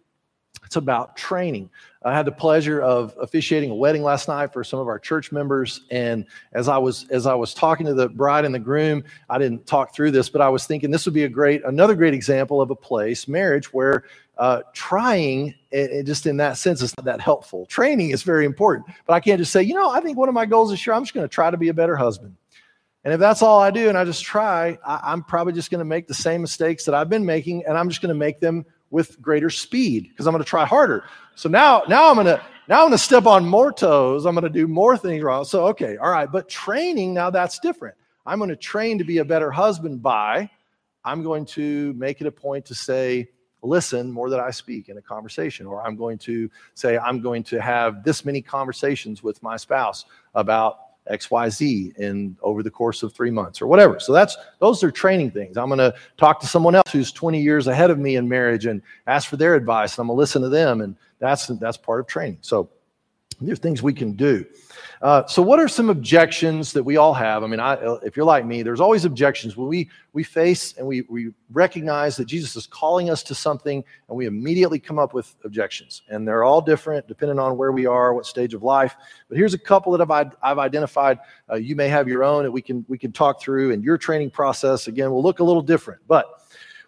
It's 0.65 0.77
about 0.77 1.17
training. 1.17 1.71
I 2.03 2.15
had 2.15 2.27
the 2.27 2.33
pleasure 2.33 2.81
of 2.81 3.15
officiating 3.21 3.71
a 3.71 3.75
wedding 3.75 4.03
last 4.03 4.27
night 4.27 4.53
for 4.53 4.65
some 4.65 4.81
of 4.81 4.89
our 4.89 4.99
church 4.99 5.33
members, 5.33 5.83
and 5.91 6.25
as 6.53 6.67
I 6.67 6.79
was 6.79 7.07
as 7.11 7.27
I 7.27 7.35
was 7.35 7.55
talking 7.55 7.87
to 7.87 7.95
the 7.95 8.09
bride 8.09 8.45
and 8.45 8.55
the 8.55 8.59
groom, 8.59 9.05
I 9.29 9.39
didn't 9.39 9.67
talk 9.67 9.95
through 9.95 10.11
this, 10.11 10.29
but 10.29 10.41
I 10.41 10.49
was 10.49 10.67
thinking 10.67 10.91
this 10.91 11.05
would 11.05 11.15
be 11.15 11.25
a 11.25 11.29
great 11.29 11.63
another 11.65 11.95
great 11.95 12.15
example 12.15 12.61
of 12.61 12.71
a 12.71 12.75
place, 12.75 13.29
marriage, 13.29 13.73
where 13.73 14.05
uh, 14.41 14.63
trying, 14.73 15.55
it, 15.71 15.91
it 15.91 16.07
just 16.07 16.25
in 16.25 16.39
that 16.39 16.57
sense, 16.57 16.81
is 16.81 16.97
not 16.97 17.05
that 17.05 17.21
helpful. 17.21 17.67
Training 17.67 18.09
is 18.09 18.23
very 18.23 18.47
important, 18.47 18.87
but 19.07 19.13
I 19.13 19.21
can't 19.21 19.39
just 19.39 19.53
say, 19.53 19.63
you 19.63 19.75
know, 19.75 19.91
I 19.91 20.01
think 20.01 20.17
one 20.17 20.31
of 20.31 20.35
my 20.35 20.47
goals 20.47 20.71
this 20.71 20.85
year, 20.87 20.95
I'm 20.95 21.03
just 21.03 21.13
going 21.13 21.25
to 21.25 21.33
try 21.33 21.51
to 21.51 21.59
be 21.59 21.69
a 21.69 21.75
better 21.75 21.95
husband. 21.95 22.35
And 23.05 23.13
if 23.13 23.21
that's 23.21 23.43
all 23.43 23.61
I 23.61 23.71
do 23.71 23.91
and 23.91 23.99
I 23.99 24.05
just 24.07 24.25
try, 24.25 24.79
I, 24.85 25.13
am 25.13 25.25
probably 25.25 25.53
just 25.53 25.71
going 25.71 25.81
to 25.81 25.85
make 25.85 26.09
the 26.09 26.15
same 26.15 26.41
mistakes 26.41 26.87
that 26.87 26.95
I've 26.95 27.11
been 27.11 27.27
making, 27.27 27.67
and 27.67 27.77
I'm 27.77 27.91
just 27.91 28.01
going 28.01 28.09
to 28.09 28.19
make 28.19 28.41
them 28.41 28.65
with 28.91 29.21
greater 29.21 29.51
speed 29.51 30.09
because 30.09 30.27
I'm 30.27 30.33
going 30.33 30.43
to 30.43 30.49
try 30.49 30.65
harder. 30.65 31.05
So 31.35 31.51
now, 31.51 31.83
now 31.87 32.09
I'm 32.09 32.15
going 32.15 32.27
to 32.27 32.43
now 32.67 32.77
I'm 32.77 32.89
going 32.89 32.93
to 32.93 32.99
step 32.99 33.27
on 33.27 33.47
more 33.47 33.73
toes. 33.73 34.25
I'm 34.25 34.35
going 34.35 34.45
to 34.45 34.51
do 34.51 34.67
more 34.67 34.97
things 34.97 35.23
wrong. 35.23 35.45
So 35.45 35.67
okay, 35.69 35.99
all 35.99 36.11
right. 36.11 36.33
But 36.33 36.49
training 36.49 37.13
now 37.13 37.29
that's 37.29 37.59
different. 37.59 37.95
I'm 38.25 38.39
going 38.39 38.49
to 38.49 38.57
train 38.57 38.97
to 38.99 39.05
be 39.05 39.19
a 39.19 39.25
better 39.25 39.51
husband 39.51 40.03
by 40.03 40.49
I'm 41.05 41.23
going 41.23 41.45
to 41.47 41.93
make 41.95 42.23
it 42.23 42.27
a 42.27 42.33
point 42.33 42.65
to 42.67 42.75
say 42.75 43.29
listen 43.63 44.11
more 44.11 44.31
than 44.31 44.41
I 44.41 44.51
speak 44.51 44.89
in 44.89 44.99
a 44.99 45.03
conversation, 45.03 45.67
or 45.67 45.87
I'm 45.87 45.97
going 45.97 46.19
to 46.19 46.51
say, 46.75 46.99
I'm 46.99 47.21
going 47.21 47.43
to 47.45 47.61
have 47.61 48.05
this 48.05 48.25
many 48.25 48.41
conversations 48.41 49.23
with 49.23 49.43
my 49.43 49.57
spouse 49.57 50.05
about 50.35 50.79
XYZ 51.11 51.97
in 51.97 52.37
over 52.43 52.63
the 52.63 52.71
course 52.71 53.03
of 53.03 53.13
three 53.13 53.31
months 53.31 53.61
or 53.61 53.67
whatever. 53.67 53.99
So 53.99 54.13
that's 54.13 54.37
those 54.59 54.85
are 54.85 54.91
training 54.91 55.31
things. 55.31 55.57
I'm 55.57 55.69
going 55.69 55.79
to 55.79 55.95
talk 56.17 56.41
to 56.41 56.47
someone 56.47 56.75
else 56.75 56.93
who's 56.93 57.13
20 57.13 57.41
years 57.41 57.67
ahead 57.67 57.91
of 57.91 57.99
me 57.99 58.17
in 58.17 58.29
marriage 58.29 58.67
and 58.67 58.83
ask 59.07 59.29
for 59.29 59.37
their 59.37 59.55
advice, 59.55 59.95
and 59.95 60.03
I'm 60.03 60.07
going 60.09 60.17
to 60.17 60.21
listen 60.21 60.43
to 60.43 60.49
them, 60.49 60.81
and 60.81 60.97
that's 61.19 61.47
that's 61.47 61.77
part 61.77 62.01
of 62.01 62.07
training. 62.07 62.39
So 62.43 62.71
there's 63.47 63.59
things 63.59 63.83
we 63.83 63.93
can 63.93 64.13
do. 64.13 64.45
Uh, 65.03 65.27
so, 65.27 65.41
what 65.41 65.59
are 65.59 65.69
some 65.69 65.89
objections 65.89 66.75
that 66.75 66.83
we 66.83 66.99
all 66.99 67.15
have? 67.15 67.43
I 67.43 67.47
mean, 67.47 67.59
I, 67.59 67.75
if 68.03 68.17
you're 68.17 68.27
like 68.27 68.45
me, 68.45 68.63
there's 68.63 68.81
always 68.81 69.07
objections 69.07 69.57
when 69.57 69.67
we 69.67 69.89
we 70.13 70.23
face 70.23 70.75
and 70.77 70.87
we 70.87 71.03
we 71.03 71.33
recognize 71.51 72.17
that 72.17 72.27
Jesus 72.27 72.55
is 72.55 72.67
calling 72.67 73.09
us 73.09 73.23
to 73.23 73.35
something, 73.35 73.83
and 74.09 74.17
we 74.17 74.27
immediately 74.27 74.79
come 74.79 74.99
up 74.99 75.15
with 75.15 75.35
objections, 75.45 76.03
and 76.09 76.29
they're 76.29 76.45
all 76.45 76.61
different 76.61 77.09
depending 77.09 77.39
on 77.39 77.57
where 77.57 77.73
we 77.73 77.87
are, 77.87 78.13
what 78.13 78.27
stage 78.27 78.53
of 78.53 78.63
life. 78.63 78.95
But 79.29 79.39
here's 79.39 79.55
a 79.55 79.59
couple 79.59 79.97
that 79.97 80.11
I've 80.11 80.37
I've 80.43 80.59
identified. 80.59 81.19
Uh, 81.51 81.55
you 81.55 81.77
may 81.77 81.89
have 81.89 82.07
your 82.07 82.23
own, 82.23 82.45
and 82.45 82.53
we 82.53 82.61
can 82.61 82.85
we 82.89 82.99
can 82.99 83.11
talk 83.11 83.41
through. 83.41 83.73
And 83.73 83.83
your 83.83 83.97
training 83.97 84.31
process 84.31 84.87
again 84.87 85.11
will 85.11 85.23
look 85.23 85.41
a 85.41 85.45
little 85.45 85.63
different, 85.63 86.03
but 86.07 86.27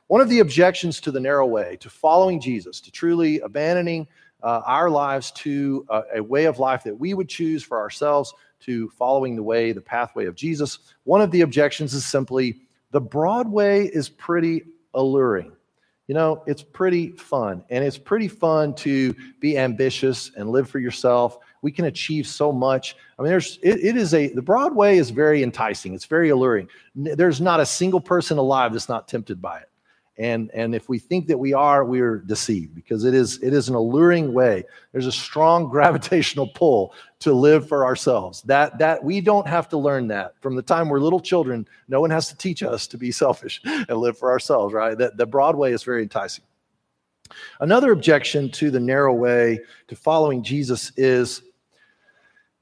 one 0.09 0.21
of 0.21 0.29
the 0.29 0.41
objections 0.41 1.01
to 1.01 1.11
the 1.11 1.21
narrow 1.21 1.47
way, 1.47 1.79
to 1.81 1.89
following 1.89 2.39
Jesus, 2.39 2.83
to 2.83 2.91
truly 2.91 3.41
abandoning 3.41 4.07
uh, 4.43 4.63
our 4.67 4.91
lives 4.91 5.31
to 5.33 5.87
a, 5.89 6.03
a 6.17 6.23
way 6.23 6.45
of 6.45 6.59
life 6.59 6.85
that 6.85 6.99
we 6.99 7.15
would 7.15 7.29
choose 7.29 7.63
for 7.63 7.79
ourselves 7.79 8.35
to 8.61 8.89
following 8.91 9.37
the 9.37 9.43
way, 9.43 9.73
the 9.73 9.81
pathway 9.81 10.27
of 10.27 10.35
Jesus. 10.35 10.79
One 11.05 11.21
of 11.21 11.31
the 11.31 11.41
objections 11.43 11.95
is 11.95 12.05
simply 12.05 12.61
the 12.91 13.01
broad 13.01 13.51
way 13.51 13.85
is 13.85 14.09
pretty 14.09 14.65
alluring. 14.95 15.53
You 16.09 16.15
know, 16.15 16.43
it's 16.47 16.63
pretty 16.63 17.13
fun, 17.13 17.65
and 17.71 17.85
it's 17.85 17.97
pretty 17.97 18.29
fun 18.29 18.75
to 18.77 19.15
be 19.41 19.57
ambitious 19.57 20.33
and 20.37 20.51
live 20.51 20.69
for 20.69 20.79
yourself. 20.79 21.39
We 21.63 21.71
can 21.71 21.87
achieve 21.87 22.27
so 22.27 22.53
much. 22.53 22.97
I 23.19 23.23
mean, 23.23 23.31
there's 23.31 23.59
it, 23.63 23.83
it 23.83 23.97
is 23.97 24.13
a 24.13 24.29
the 24.29 24.43
Broadway 24.43 24.99
is 24.99 25.11
very 25.11 25.43
enticing. 25.43 25.95
It's 25.95 26.05
very 26.05 26.31
alluring. 26.31 26.69
There's 26.95 27.41
not 27.41 27.61
a 27.61 27.67
single 27.67 28.01
person 28.01 28.37
alive 28.37 28.73
that's 28.73 28.89
not 28.89 29.09
tempted 29.09 29.41
by 29.41 29.61
it 29.61 29.72
and 30.19 30.51
and 30.53 30.75
if 30.75 30.89
we 30.89 30.99
think 30.99 31.27
that 31.27 31.39
we 31.39 31.53
are 31.55 31.85
we 31.85 32.01
are 32.01 32.19
deceived 32.19 32.75
because 32.75 33.05
it 33.05 33.15
is 33.15 33.43
it 33.43 33.55
is 33.55 33.69
an 33.69 33.75
alluring 33.75 34.33
way. 34.33 34.65
There's 34.93 35.07
a 35.07 35.13
strong 35.13 35.69
gravitational 35.71 36.49
pull 36.49 36.95
to 37.21 37.33
live 37.33 37.67
for 37.67 37.85
ourselves. 37.85 38.43
That 38.43 38.79
that 38.79 39.03
we 39.03 39.21
don't 39.21 39.47
have 39.47 39.69
to 39.71 39.79
learn 39.79 40.09
that. 40.09 40.35
From 40.41 40.55
the 40.55 40.63
time 40.63 40.89
we're 40.89 41.01
little 41.01 41.21
children 41.21 41.67
no 41.89 42.01
one 42.01 42.11
has 42.11 42.29
to 42.29 42.37
teach 42.37 42.63
us 42.63 42.87
to 42.89 42.99
be 42.99 43.11
selfish 43.13 43.61
and 43.65 43.97
live 43.97 44.19
for 44.19 44.31
ourselves 44.31 44.75
right? 44.75 44.97
That 44.97 45.17
the 45.17 45.27
broadway 45.27 45.73
is 45.73 45.83
very 45.83 46.03
enticing. 46.03 46.45
Another 47.61 47.93
objection 47.93 48.51
to 48.53 48.71
the 48.71 48.81
narrow 48.81 49.15
way 49.15 49.61
to 49.89 49.97
following 49.97 50.43
Jesus 50.43 50.93
is 50.97 51.43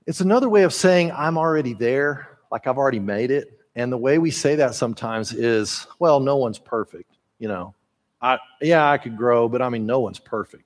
it's 0.06 0.20
another 0.20 0.48
way 0.48 0.62
of 0.62 0.72
saying, 0.72 1.12
I'm 1.12 1.36
already 1.36 1.74
there, 1.74 2.38
like 2.50 2.66
I've 2.66 2.78
already 2.78 2.98
made 2.98 3.30
it. 3.30 3.60
And 3.76 3.92
the 3.92 3.98
way 3.98 4.18
we 4.18 4.30
say 4.30 4.56
that 4.56 4.74
sometimes 4.74 5.32
is, 5.32 5.86
well, 5.98 6.20
no 6.20 6.36
one's 6.36 6.58
perfect. 6.58 7.09
You 7.40 7.48
know, 7.48 7.74
I, 8.22 8.38
yeah, 8.60 8.88
I 8.88 8.98
could 8.98 9.16
grow, 9.16 9.48
but 9.48 9.60
I 9.60 9.68
mean, 9.68 9.86
no 9.86 9.98
one's 9.98 10.20
perfect. 10.20 10.62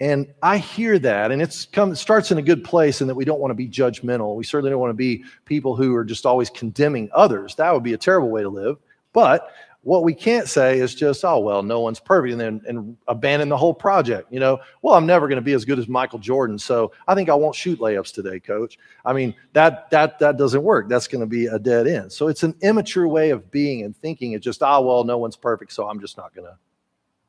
And 0.00 0.32
I 0.42 0.58
hear 0.58 0.98
that, 1.00 1.30
and 1.32 1.42
it's 1.42 1.66
come 1.66 1.92
it 1.92 1.96
starts 1.96 2.30
in 2.30 2.38
a 2.38 2.42
good 2.42 2.64
place, 2.64 3.00
and 3.00 3.10
that 3.10 3.14
we 3.14 3.24
don't 3.24 3.40
want 3.40 3.50
to 3.50 3.56
be 3.56 3.68
judgmental. 3.68 4.36
We 4.36 4.44
certainly 4.44 4.70
don't 4.70 4.80
want 4.80 4.90
to 4.90 4.94
be 4.94 5.24
people 5.44 5.76
who 5.76 5.94
are 5.94 6.04
just 6.04 6.24
always 6.26 6.50
condemning 6.50 7.10
others. 7.12 7.54
That 7.56 7.72
would 7.74 7.82
be 7.82 7.92
a 7.92 7.98
terrible 7.98 8.30
way 8.30 8.42
to 8.42 8.48
live. 8.48 8.78
But 9.12 9.52
what 9.88 10.04
we 10.04 10.12
can't 10.12 10.46
say 10.46 10.80
is 10.80 10.94
just, 10.94 11.24
oh 11.24 11.38
well, 11.38 11.62
no 11.62 11.80
one's 11.80 11.98
perfect, 11.98 12.32
and 12.32 12.40
then 12.40 12.60
and 12.68 12.94
abandon 13.08 13.48
the 13.48 13.56
whole 13.56 13.72
project. 13.72 14.30
You 14.30 14.38
know, 14.38 14.60
well, 14.82 14.94
I'm 14.94 15.06
never 15.06 15.28
going 15.28 15.36
to 15.36 15.42
be 15.42 15.54
as 15.54 15.64
good 15.64 15.78
as 15.78 15.88
Michael 15.88 16.18
Jordan, 16.18 16.58
so 16.58 16.92
I 17.06 17.14
think 17.14 17.30
I 17.30 17.34
won't 17.34 17.54
shoot 17.54 17.80
layups 17.80 18.12
today, 18.12 18.38
coach. 18.38 18.78
I 19.06 19.14
mean, 19.14 19.34
that 19.54 19.88
that 19.88 20.18
that 20.18 20.36
doesn't 20.36 20.62
work. 20.62 20.90
That's 20.90 21.08
going 21.08 21.22
to 21.22 21.26
be 21.26 21.46
a 21.46 21.58
dead 21.58 21.86
end. 21.86 22.12
So 22.12 22.28
it's 22.28 22.42
an 22.42 22.54
immature 22.60 23.08
way 23.08 23.30
of 23.30 23.50
being 23.50 23.82
and 23.82 23.96
thinking. 23.96 24.32
It's 24.32 24.44
just, 24.44 24.62
oh, 24.62 24.82
well, 24.82 25.04
no 25.04 25.16
one's 25.16 25.36
perfect, 25.36 25.72
so 25.72 25.88
I'm 25.88 26.00
just 26.00 26.18
not 26.18 26.34
going 26.34 26.46
to 26.46 26.58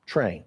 train. 0.05 0.43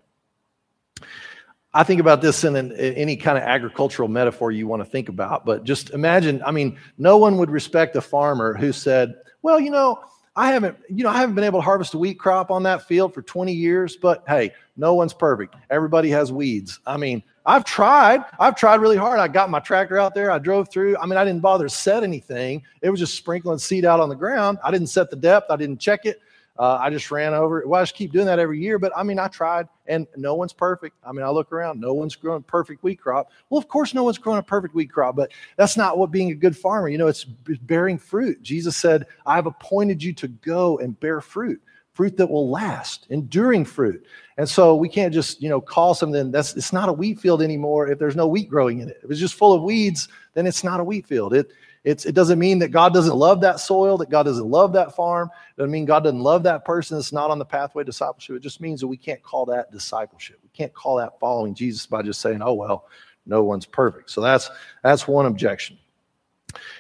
I 1.73 1.83
think 1.83 1.99
about 1.99 2.21
this 2.21 2.45
in, 2.45 2.57
an, 2.57 2.73
in, 2.73 2.93
any 2.93 3.17
kind 3.17 3.39
of 3.39 3.45
agricultural 3.45 4.09
metaphor 4.09 4.51
you 4.51 4.67
want 4.67 4.85
to 4.85 4.91
think 4.91 5.09
about, 5.09 5.47
but 5.47 5.65
just 5.65 5.89
imagine, 5.91 6.43
I 6.45 6.51
mean, 6.51 6.79
no 6.99 7.17
one 7.17 7.39
would 7.39 7.51
respect 7.51 7.97
a 7.97 8.03
farmer 8.03 8.53
who 8.53 8.71
said, 8.71 9.15
well, 9.41 9.59
you 9.59 9.71
know, 9.71 10.05
I 10.35 10.51
haven't, 10.53 10.79
you 10.89 11.05
know, 11.05 11.11
I 11.11 11.19
haven't 11.19 11.35
been 11.35 11.45
able 11.45 11.59
to 11.59 11.65
harvest 11.65 11.93
a 11.93 11.99
wheat 11.99 12.19
crop 12.19 12.51
on 12.51 12.63
that 12.63 12.89
field 12.89 13.13
for 13.13 13.21
20 13.21 13.53
years, 13.53 13.97
but 13.97 14.25
hey, 14.27 14.53
no 14.79 14.95
one's 14.95 15.13
perfect. 15.13 15.57
Everybody 15.69 16.09
has 16.11 16.33
weeds. 16.33 16.81
I 16.87 16.97
mean, 16.97 17.23
I've 17.45 17.65
tried. 17.65 18.25
I've 18.39 18.57
tried 18.57 18.81
really 18.81 18.97
hard. 18.97 19.21
I 19.21 19.29
got 19.29 19.51
my 19.51 19.61
tractor 19.61 19.99
out 19.99 20.15
there. 20.15 20.31
I 20.31 20.39
drove 20.39 20.71
through. 20.71 20.97
I 20.97 21.07
mean, 21.07 21.19
I 21.19 21.25
didn't 21.25 21.43
bother 21.43 21.65
to 21.65 21.71
set 21.71 22.03
anything. 22.03 22.63
It 22.81 22.89
was 22.89 22.99
just 22.99 23.15
sprinkling 23.15 23.59
seed 23.59 23.85
out 23.85 24.01
on 24.01 24.09
the 24.09 24.15
ground. 24.15 24.59
I 24.65 24.71
didn't 24.71 24.87
set 24.87 25.11
the 25.11 25.17
depth. 25.17 25.51
I 25.51 25.57
didn't 25.57 25.79
check 25.79 26.07
it. 26.07 26.21
Uh, 26.59 26.79
I 26.81 26.91
just 26.91 27.11
ran 27.11 27.33
over. 27.33 27.65
Well, 27.67 27.81
I 27.81 27.83
just 27.83 27.95
keep 27.95 28.13
doing 28.13 28.27
that 28.27 28.39
every 28.39 28.61
year. 28.61 28.79
But 28.79 28.93
I 28.97 29.03
mean, 29.03 29.19
I 29.19 29.29
tried, 29.29 29.69
and 29.87 30.07
no 30.17 30.35
one's 30.35 30.53
perfect. 30.53 30.97
I 31.05 31.13
mean, 31.13 31.25
I 31.25 31.31
look 31.31 31.51
around. 31.53 31.81
No 31.81 31.95
one's 31.95 32.15
growing 32.15 32.41
a 32.41 32.43
perfect 32.43 32.83
wheat 32.83 33.01
crop. 33.01 33.31
Well, 33.51 33.59
of 33.59 33.69
course, 33.69 33.95
no 33.95 34.05
one's 34.05 34.19
growing 34.19 34.39
a 34.39 34.43
perfect 34.43 34.75
wheat 34.75 34.91
crop. 34.91 35.17
But 35.17 35.33
that's 35.57 35.77
not 35.77 35.99
what 35.99 36.11
being 36.11 36.31
a 36.31 36.35
good 36.35 36.57
farmer. 36.57 36.89
You 36.89 36.99
know, 36.99 37.09
it's 37.09 37.25
bearing 37.25 37.99
fruit. 37.99 38.43
Jesus 38.43 38.77
said, 38.77 39.07
"I 39.25 39.37
have 39.37 39.47
appointed 39.47 40.03
you 40.03 40.13
to 40.15 40.29
go 40.29 40.79
and 40.79 40.99
bear 41.01 41.21
fruit." 41.21 41.61
fruit 41.93 42.17
that 42.17 42.31
will 42.31 42.51
last, 42.51 43.07
enduring 43.11 43.65
fruit. 43.65 44.05
And 44.39 44.49
so 44.49 44.75
we 44.75 44.89
can't 44.89 45.13
just, 45.13 45.43
you 45.43 45.49
know, 45.49 45.61
call 45.61 45.95
something 45.95 46.31
that's 46.31 46.57
it's 46.57 46.73
not 46.73 46.89
a 46.89 46.93
wheat 46.93 47.21
field 47.21 47.43
anymore 47.43 47.89
if 47.89 47.99
there's 47.99 48.17
no 48.17 48.27
wheat 48.27 48.49
growing 48.49 48.81
in 48.81 48.89
it. 48.89 49.01
If 49.05 49.11
it's 49.11 49.21
just 49.21 49.35
full 49.35 49.53
of 49.53 49.63
weeds, 49.63 50.09
then 50.35 50.47
it's 50.47 50.65
not 50.65 50.81
a 50.81 50.85
wheat 50.85 51.07
field. 51.07 51.35
It 51.35 51.53
it's, 51.85 52.05
it 52.05 52.15
doesn't 52.15 52.39
mean 52.39 52.61
that 52.61 52.69
God 52.69 52.95
doesn't 52.95 53.17
love 53.17 53.41
that 53.41 53.59
soil, 53.59 53.99
that 53.99 54.09
God 54.11 54.23
doesn't 54.23 54.47
love 54.47 54.73
that 54.75 54.95
farm. 54.95 55.29
It 55.51 55.61
doesn't 55.61 55.73
mean 55.73 55.85
God 55.85 56.05
doesn't 56.05 56.21
love 56.21 56.45
that 56.45 56.65
person 56.65 56.97
that's 56.97 57.13
not 57.13 57.31
on 57.31 57.39
the 57.39 57.45
pathway 57.45 57.83
discipleship. 57.83 58.37
It 58.37 58.43
just 58.43 58.61
means 58.61 58.81
that 58.81 58.87
we 58.87 58.97
can't 58.97 59.23
call 59.23 59.47
that 59.47 59.73
discipleship. 59.73 60.39
We 60.45 60.51
can't 60.51 60.73
call 60.73 60.97
that 60.97 61.19
following 61.19 61.55
Jesus 61.55 61.87
by 61.87 62.03
just 62.03 62.21
saying, 62.21 62.41
oh, 62.41 62.55
well, 62.55 62.87
no 63.27 63.43
one's 63.43 63.67
perfect. 63.67 64.11
So 64.11 64.21
that's, 64.21 64.49
that's 64.85 65.09
one 65.09 65.27
objection. 65.27 65.77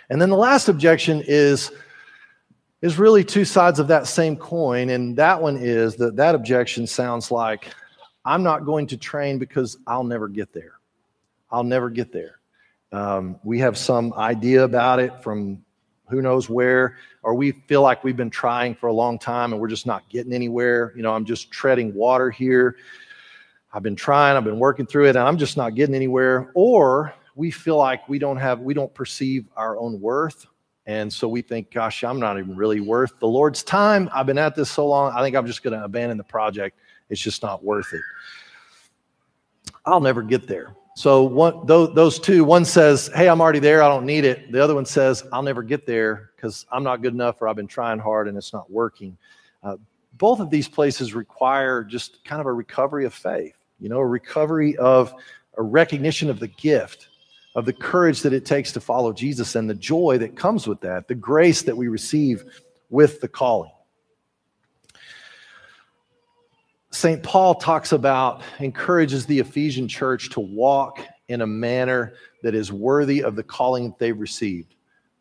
And 0.09 0.23
then 0.23 0.31
the 0.31 0.37
last 0.37 0.69
objection 0.69 1.23
is, 1.27 1.73
is 2.81 2.99
really 2.99 3.25
two 3.25 3.45
sides 3.45 3.81
of 3.81 3.89
that 3.89 4.07
same 4.07 4.37
coin. 4.37 4.91
And 4.91 5.17
that 5.17 5.41
one 5.41 5.57
is 5.57 5.97
that 5.97 6.15
that 6.17 6.37
objection 6.37 6.87
sounds 6.87 7.31
like, 7.33 7.73
I'm 8.25 8.45
not 8.45 8.65
going 8.65 8.87
to 8.89 8.97
train 8.97 9.39
because 9.39 9.79
I'll 9.87 10.05
never 10.05 10.29
get 10.29 10.53
there. 10.53 10.75
I'll 11.51 11.65
never 11.65 11.91
get 11.91 12.13
there. 12.13 12.39
Um, 12.93 13.37
we 13.43 13.59
have 13.59 13.79
some 13.79 14.13
idea 14.15 14.65
about 14.65 15.01
it 15.01 15.23
from 15.23 15.65
who 16.09 16.21
knows 16.21 16.51
where, 16.51 16.99
or 17.23 17.35
we 17.35 17.53
feel 17.53 17.81
like 17.81 18.05
we've 18.05 18.17
been 18.17 18.31
trying 18.31 18.75
for 18.75 18.89
a 18.89 18.93
long 18.93 19.19
time 19.19 19.53
and 19.53 19.61
we're 19.61 19.69
just 19.69 19.87
not 19.87 20.07
getting 20.11 20.33
anywhere. 20.33 20.93
You 20.95 21.03
know, 21.03 21.15
I'm 21.15 21.25
just 21.25 21.51
treading 21.51 21.95
water 21.95 22.31
here. 22.31 22.77
I've 23.73 23.83
been 23.83 23.97
trying, 23.97 24.37
I've 24.37 24.45
been 24.45 24.59
working 24.59 24.85
through 24.85 25.07
it, 25.07 25.17
and 25.17 25.27
I'm 25.27 25.39
just 25.39 25.57
not 25.57 25.75
getting 25.75 25.95
anywhere. 25.95 26.51
Or 26.55 27.15
we 27.35 27.51
feel 27.51 27.79
like 27.79 28.07
we 28.09 28.19
don't 28.19 28.37
have, 28.37 28.61
we 28.61 28.75
don't 28.75 28.93
perceive 28.93 29.47
our 29.57 29.79
own 29.79 29.99
worth. 29.99 30.47
And 30.85 31.11
so 31.11 31.29
we 31.29 31.41
think, 31.41 31.71
gosh, 31.71 32.05
I'm 32.05 32.21
not 32.21 32.39
even 32.39 32.57
really 32.57 32.81
worth 32.81 33.19
the 33.19 33.27
Lord's 33.27 33.63
time. 33.63 34.11
I've 34.13 34.27
been 34.27 34.37
at 34.37 34.55
this 34.55 34.71
so 34.71 34.87
long, 34.87 35.13
I 35.17 35.23
think 35.23 35.35
I'm 35.35 35.47
just 35.47 35.63
going 35.63 35.79
to 35.79 35.85
abandon 35.85 36.19
the 36.19 36.25
project. 36.25 36.79
It's 37.09 37.21
just 37.21 37.43
not 37.43 37.65
worth 37.65 37.95
it. 37.95 38.03
I'll 39.87 40.01
never 40.01 40.23
get 40.23 40.47
there. 40.47 40.77
So 40.95 41.23
one, 41.23 41.65
those, 41.67 42.19
two, 42.19 42.45
one 42.45 42.65
says, 42.65 43.11
"Hey, 43.15 43.29
I'm 43.29 43.41
already 43.41 43.59
there. 43.59 43.83
I 43.83 43.89
don't 43.89 44.05
need 44.05 44.25
it." 44.25 44.53
The 44.53 44.63
other 44.63 44.75
one 44.75 44.85
says, 44.85 45.25
"I'll 45.33 45.43
never 45.43 45.63
get 45.63 45.87
there 45.87 46.31
because 46.37 46.67
I'm 46.71 46.83
not 46.83 47.01
good 47.01 47.15
enough, 47.15 47.41
or 47.41 47.49
I've 47.49 47.57
been 47.57 47.67
trying 47.67 47.99
hard 47.99 48.29
and 48.29 48.37
it's 48.37 48.53
not 48.53 48.71
working." 48.71 49.17
Uh, 49.63 49.77
both 50.15 50.41
of 50.41 50.51
these 50.51 50.69
places 50.69 51.15
require 51.15 51.83
just 51.83 52.23
kind 52.25 52.41
of 52.41 52.47
a 52.47 52.53
recovery 52.53 53.07
of 53.07 53.15
faith. 53.15 53.57
You 53.81 53.89
know, 53.89 53.99
a 53.99 54.07
recovery 54.07 54.77
of 54.77 55.15
a 55.57 55.63
recognition 55.63 56.29
of 56.29 56.41
the 56.41 56.49
gift, 56.49 57.09
of 57.57 57.65
the 57.65 57.73
courage 57.73 58.21
that 58.23 58.33
it 58.33 58.45
takes 58.45 58.71
to 58.73 58.81
follow 58.81 59.13
Jesus, 59.13 59.55
and 59.55 59.69
the 59.69 59.75
joy 59.75 60.19
that 60.19 60.37
comes 60.37 60.67
with 60.67 60.81
that, 60.83 61.09
the 61.09 61.15
grace 61.15 61.63
that 61.63 61.77
we 61.77 61.89
receive 61.89 62.45
with 62.91 63.21
the 63.21 63.29
calling. 63.29 63.73
St. 66.93 67.23
Paul 67.23 67.55
talks 67.55 67.93
about, 67.93 68.43
encourages 68.61 69.25
the 69.25 69.39
Ephesian 69.39 69.89
church 69.89 70.29
to 70.31 70.41
walk 70.41 71.01
in 71.29 71.41
a 71.41 71.47
manner 71.47 72.15
that 72.43 72.55
is 72.55 72.71
worthy 72.71 73.23
of 73.23 73.35
the 73.35 73.43
calling 73.43 73.89
that 73.89 73.99
they've 73.99 74.19
received. 74.19 74.75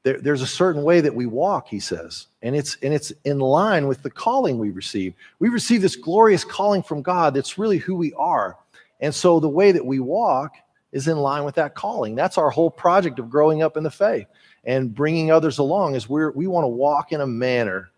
There, 0.03 0.19
there's 0.19 0.41
a 0.41 0.47
certain 0.47 0.83
way 0.83 0.99
that 0.99 1.15
we 1.15 1.27
walk, 1.27 1.67
he 1.67 1.79
says, 1.79 2.27
and 2.41 2.55
it's 2.55 2.75
and 2.81 2.93
it's 2.93 3.13
in 3.23 3.39
line 3.39 3.87
with 3.87 4.01
the 4.01 4.09
calling 4.09 4.57
we 4.57 4.71
receive. 4.71 5.13
We 5.39 5.49
receive 5.49 5.81
this 5.81 5.95
glorious 5.95 6.43
calling 6.43 6.83
from 6.83 7.01
God 7.01 7.33
that's 7.33 7.57
really 7.57 7.77
who 7.77 7.95
we 7.95 8.11
are. 8.13 8.57
And 8.99 9.13
so 9.13 9.39
the 9.39 9.47
way 9.47 9.71
that 9.71 9.85
we 9.85 9.99
walk 9.99 10.55
is 10.91 11.07
in 11.07 11.17
line 11.17 11.45
with 11.45 11.55
that 11.55 11.75
calling. 11.75 12.15
That's 12.15 12.37
our 12.37 12.49
whole 12.49 12.69
project 12.69 13.19
of 13.19 13.29
growing 13.29 13.61
up 13.61 13.77
in 13.77 13.83
the 13.83 13.91
faith 13.91 14.27
and 14.65 14.93
bringing 14.93 15.31
others 15.31 15.59
along 15.59 15.95
is 15.95 16.09
we're, 16.09 16.31
we 16.31 16.47
want 16.47 16.65
to 16.65 16.69
walk 16.69 17.11
in 17.11 17.21
a 17.21 17.27
manner 17.27 17.90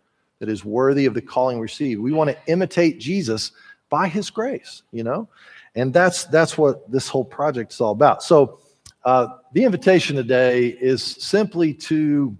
that 0.44 0.52
is 0.52 0.62
worthy 0.62 1.06
of 1.06 1.14
the 1.14 1.22
calling 1.22 1.58
received. 1.58 2.02
We 2.02 2.12
want 2.12 2.28
to 2.28 2.36
imitate 2.46 3.00
Jesus 3.00 3.52
by 3.88 4.08
his 4.08 4.28
grace, 4.28 4.82
you 4.92 5.02
know? 5.02 5.26
And 5.74 5.90
that's 5.92 6.24
that's 6.24 6.58
what 6.58 6.90
this 6.92 7.08
whole 7.08 7.24
project 7.24 7.72
is 7.72 7.80
all 7.80 7.92
about. 7.92 8.22
So 8.22 8.60
uh, 9.06 9.28
the 9.54 9.64
invitation 9.64 10.16
today 10.16 10.68
is 10.68 11.02
simply 11.02 11.72
to 11.74 12.36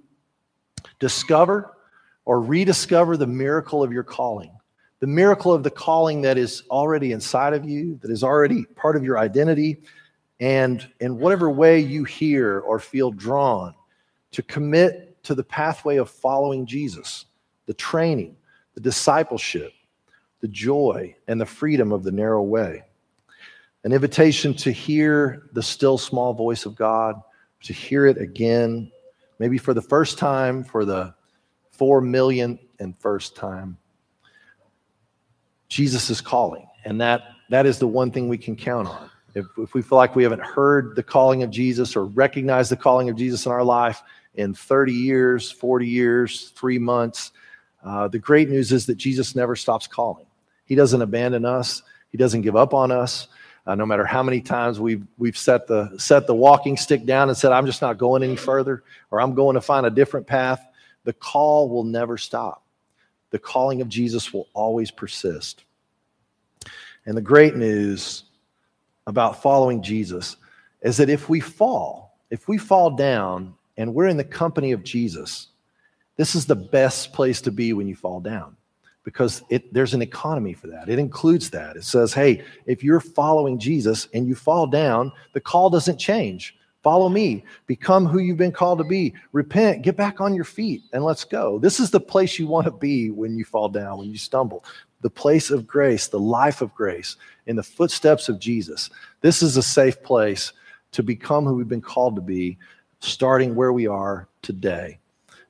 discover 0.99 1.77
or 2.27 2.41
rediscover 2.43 3.17
the 3.17 3.27
miracle 3.27 3.83
of 3.83 3.91
your 3.91 4.05
calling. 4.05 4.51
The 5.01 5.07
miracle 5.07 5.53
of 5.53 5.63
the 5.63 5.71
calling 5.71 6.21
that 6.23 6.37
is 6.37 6.63
already 6.71 7.13
inside 7.13 7.55
of 7.55 7.65
you, 7.65 7.99
that 8.03 8.11
is 8.11 8.23
already 8.23 8.65
part 8.77 8.97
of 8.97 9.03
your 9.03 9.19
identity, 9.19 9.83
and 10.41 10.87
in 11.01 11.19
whatever 11.19 11.51
way 11.51 11.81
you 11.81 12.05
hear 12.05 12.61
or 12.61 12.79
feel 12.79 13.11
drawn 13.11 13.75
to 14.33 14.43
commit 14.43 15.23
to 15.25 15.35
the 15.35 15.45
pathway 15.45 15.97
of 15.97 16.11
following 16.11 16.67
Jesus 16.67 17.25
the 17.67 17.75
training, 17.75 18.37
the 18.75 18.81
discipleship, 18.81 19.73
the 20.41 20.49
joy, 20.49 21.15
and 21.29 21.41
the 21.41 21.47
freedom 21.47 21.93
of 21.93 22.03
the 22.03 22.13
narrow 22.13 22.43
way. 22.43 22.83
An 23.85 23.93
invitation 23.93 24.55
to 24.55 24.71
hear 24.71 25.49
the 25.53 25.63
still 25.63 25.99
small 25.99 26.33
voice 26.33 26.67
of 26.67 26.75
God, 26.75 27.21
to 27.63 27.73
hear 27.73 28.07
it 28.07 28.19
again, 28.19 28.91
maybe 29.39 29.59
for 29.59 29.75
the 29.75 29.83
first 29.83 30.19
time, 30.19 30.65
for 30.65 30.85
the 30.85 31.15
four 31.71 32.01
million 32.01 32.59
and 32.79 32.97
first 32.99 33.37
time. 33.37 33.77
Jesus 35.69 36.09
is 36.11 36.21
calling, 36.21 36.67
and 36.85 37.01
that, 37.01 37.23
that 37.51 37.67
is 37.67 37.79
the 37.79 37.87
one 37.87 38.11
thing 38.11 38.29
we 38.29 38.39
can 38.39 38.57
count 38.57 38.89
on. 38.89 39.11
If, 39.35 39.47
if 39.59 39.75
we 39.75 39.83
feel 39.83 39.99
like 39.99 40.15
we 40.15 40.23
haven't 40.23 40.43
heard 40.43 40.95
the 40.95 41.03
calling 41.03 41.43
of 41.43 41.51
Jesus 41.51 41.97
or 41.97 42.05
recognized 42.05 42.71
the 42.71 42.77
calling 42.77 43.09
of 43.09 43.17
Jesus 43.17 43.47
in 43.47 43.53
our 43.53 43.65
life 43.65 44.03
in 44.35 44.55
30 44.55 44.93
years, 44.93 45.51
40 45.51 45.87
years, 45.87 46.51
three 46.51 46.79
months, 46.79 47.33
uh, 47.85 48.09
the 48.09 48.19
great 48.19 48.49
news 48.49 48.73
is 48.73 48.87
that 48.87 48.97
Jesus 48.97 49.37
never 49.37 49.55
stops 49.55 49.87
calling. 49.87 50.27
He 50.65 50.75
doesn't 50.75 51.03
abandon 51.03 51.45
us. 51.45 51.83
He 52.11 52.19
doesn't 52.19 52.41
give 52.41 52.57
up 52.57 52.73
on 52.73 52.91
us. 52.91 53.29
Uh, 53.67 53.75
no 53.75 53.87
matter 53.87 54.05
how 54.05 54.23
many 54.23 54.41
times 54.41 54.79
we've 54.79 55.07
we've 55.17 55.39
set 55.39 55.67
the 55.67 55.97
set 55.99 56.27
the 56.27 56.35
walking 56.35 56.77
stick 56.77 57.07
down 57.07 57.29
and 57.29 57.37
said, 57.37 57.53
"I'm 57.53 57.67
just 57.67 57.81
not 57.81 57.97
going 57.97 58.23
any 58.23 58.37
further," 58.37 58.83
or 59.11 59.21
"I'm 59.21 59.35
going 59.35 59.55
to 59.55 59.61
find 59.61 59.87
a 59.87 59.91
different 59.91 60.27
path," 60.27 60.67
the 61.05 61.13
call 61.15 61.69
will 61.71 61.85
never 61.85 62.19
stop. 62.19 62.63
The 63.31 63.39
calling 63.39 63.81
of 63.81 63.89
Jesus 63.89 64.33
will 64.33 64.49
always 64.53 64.91
persist. 64.91 65.65
And 67.07 67.17
the 67.17 67.23
great 67.23 67.57
news 67.57 68.25
about 69.07 69.43
following 69.43 69.83
Jesus 69.83 70.37
is 70.83 70.99
that 70.99 71.11
if 71.11 71.29
we 71.29 71.41
fall, 71.41 72.19
if 72.31 72.49
we 72.49 72.59
fall 72.59 72.91
down 72.91 73.55
and 73.77 73.95
we're 73.95 74.07
in 74.07 74.17
the 74.17 74.25
company 74.25 74.73
of 74.73 74.85
Jesus, 74.85 75.49
this 76.17 76.35
is 76.35 76.47
the 76.47 76.57
best 76.57 77.13
place 77.13 77.41
to 77.43 77.51
be 77.51 77.73
when 77.73 77.89
you 77.89 77.97
fall 77.97 78.21
down. 78.21 78.57
because 79.05 79.43
it, 79.51 79.73
there's 79.73 79.95
an 79.95 80.03
economy 80.03 80.55
for 80.55 80.67
that. 80.69 80.89
It 80.89 80.99
includes 80.99 81.51
that. 81.51 81.77
It 81.77 81.85
says, 81.85 82.13
hey, 82.13 82.43
if 82.67 82.83
you're 82.83 83.01
following 83.01 83.59
Jesus 83.59 84.09
and 84.15 84.27
you 84.27 84.35
fall 84.35 84.67
down, 84.67 85.13
the 85.35 85.41
call 85.41 85.71
doesn't 85.71 85.99
change. 85.99 86.57
Follow 86.83 87.09
me, 87.09 87.45
become 87.67 88.05
who 88.07 88.19
you've 88.19 88.37
been 88.37 88.53
called 88.53 88.79
to 88.79 88.85
be, 88.85 89.15
repent, 89.33 89.83
get 89.83 89.97
back 89.97 90.21
on 90.21 90.35
your 90.35 90.45
feet, 90.45 90.83
and 90.93 91.03
let's 91.03 91.25
go. 91.25 91.59
This 91.59 91.81
is 91.81 91.91
the 91.91 92.01
place 92.01 92.39
you 92.39 92.47
want 92.47 92.67
to 92.67 92.73
be 92.73 93.11
when 93.11 93.39
you 93.39 93.45
fall 93.45 93.71
down, 93.71 93.99
when 93.99 94.11
you 94.11 94.19
stumble. 94.19 94.65
The 95.01 95.09
place 95.09 95.51
of 95.51 95.67
grace, 95.67 96.09
the 96.09 96.21
life 96.21 96.61
of 96.61 96.75
grace, 96.75 97.17
in 97.47 97.57
the 97.57 97.63
footsteps 97.63 98.29
of 98.29 98.39
Jesus. 98.39 98.91
This 99.23 99.43
is 99.43 99.57
a 99.57 99.63
safe 99.63 100.03
place 100.03 100.53
to 100.93 101.03
become 101.03 101.45
who 101.45 101.55
we've 101.55 101.69
been 101.69 101.81
called 101.81 102.17
to 102.17 102.23
be, 102.23 102.59
starting 103.01 103.55
where 103.55 103.73
we 103.73 103.87
are 103.87 104.29
today. 104.43 104.99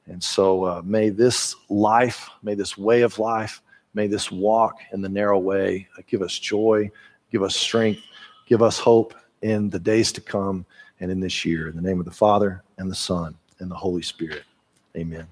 And 0.06 0.22
so 0.22 0.64
uh, 0.64 0.82
may 0.84 1.08
this 1.08 1.56
life, 1.68 2.28
may 2.42 2.54
this 2.54 2.76
way 2.76 3.02
of 3.02 3.18
life, 3.18 3.62
may 3.94 4.06
this 4.06 4.30
walk 4.30 4.76
in 4.92 5.00
the 5.00 5.08
narrow 5.08 5.38
way 5.38 5.88
uh, 5.98 6.02
give 6.06 6.22
us 6.22 6.38
joy, 6.38 6.90
give 7.30 7.42
us 7.42 7.56
strength, 7.56 8.00
give 8.46 8.62
us 8.62 8.78
hope 8.78 9.14
in 9.42 9.70
the 9.70 9.78
days 9.78 10.12
to 10.12 10.20
come 10.20 10.66
and 11.00 11.10
in 11.10 11.20
this 11.20 11.44
year. 11.44 11.68
In 11.68 11.76
the 11.76 11.82
name 11.82 11.98
of 11.98 12.06
the 12.06 12.12
Father, 12.12 12.62
and 12.78 12.90
the 12.90 12.94
Son, 12.94 13.34
and 13.58 13.70
the 13.70 13.74
Holy 13.74 14.02
Spirit. 14.02 14.42
Amen. 14.96 15.26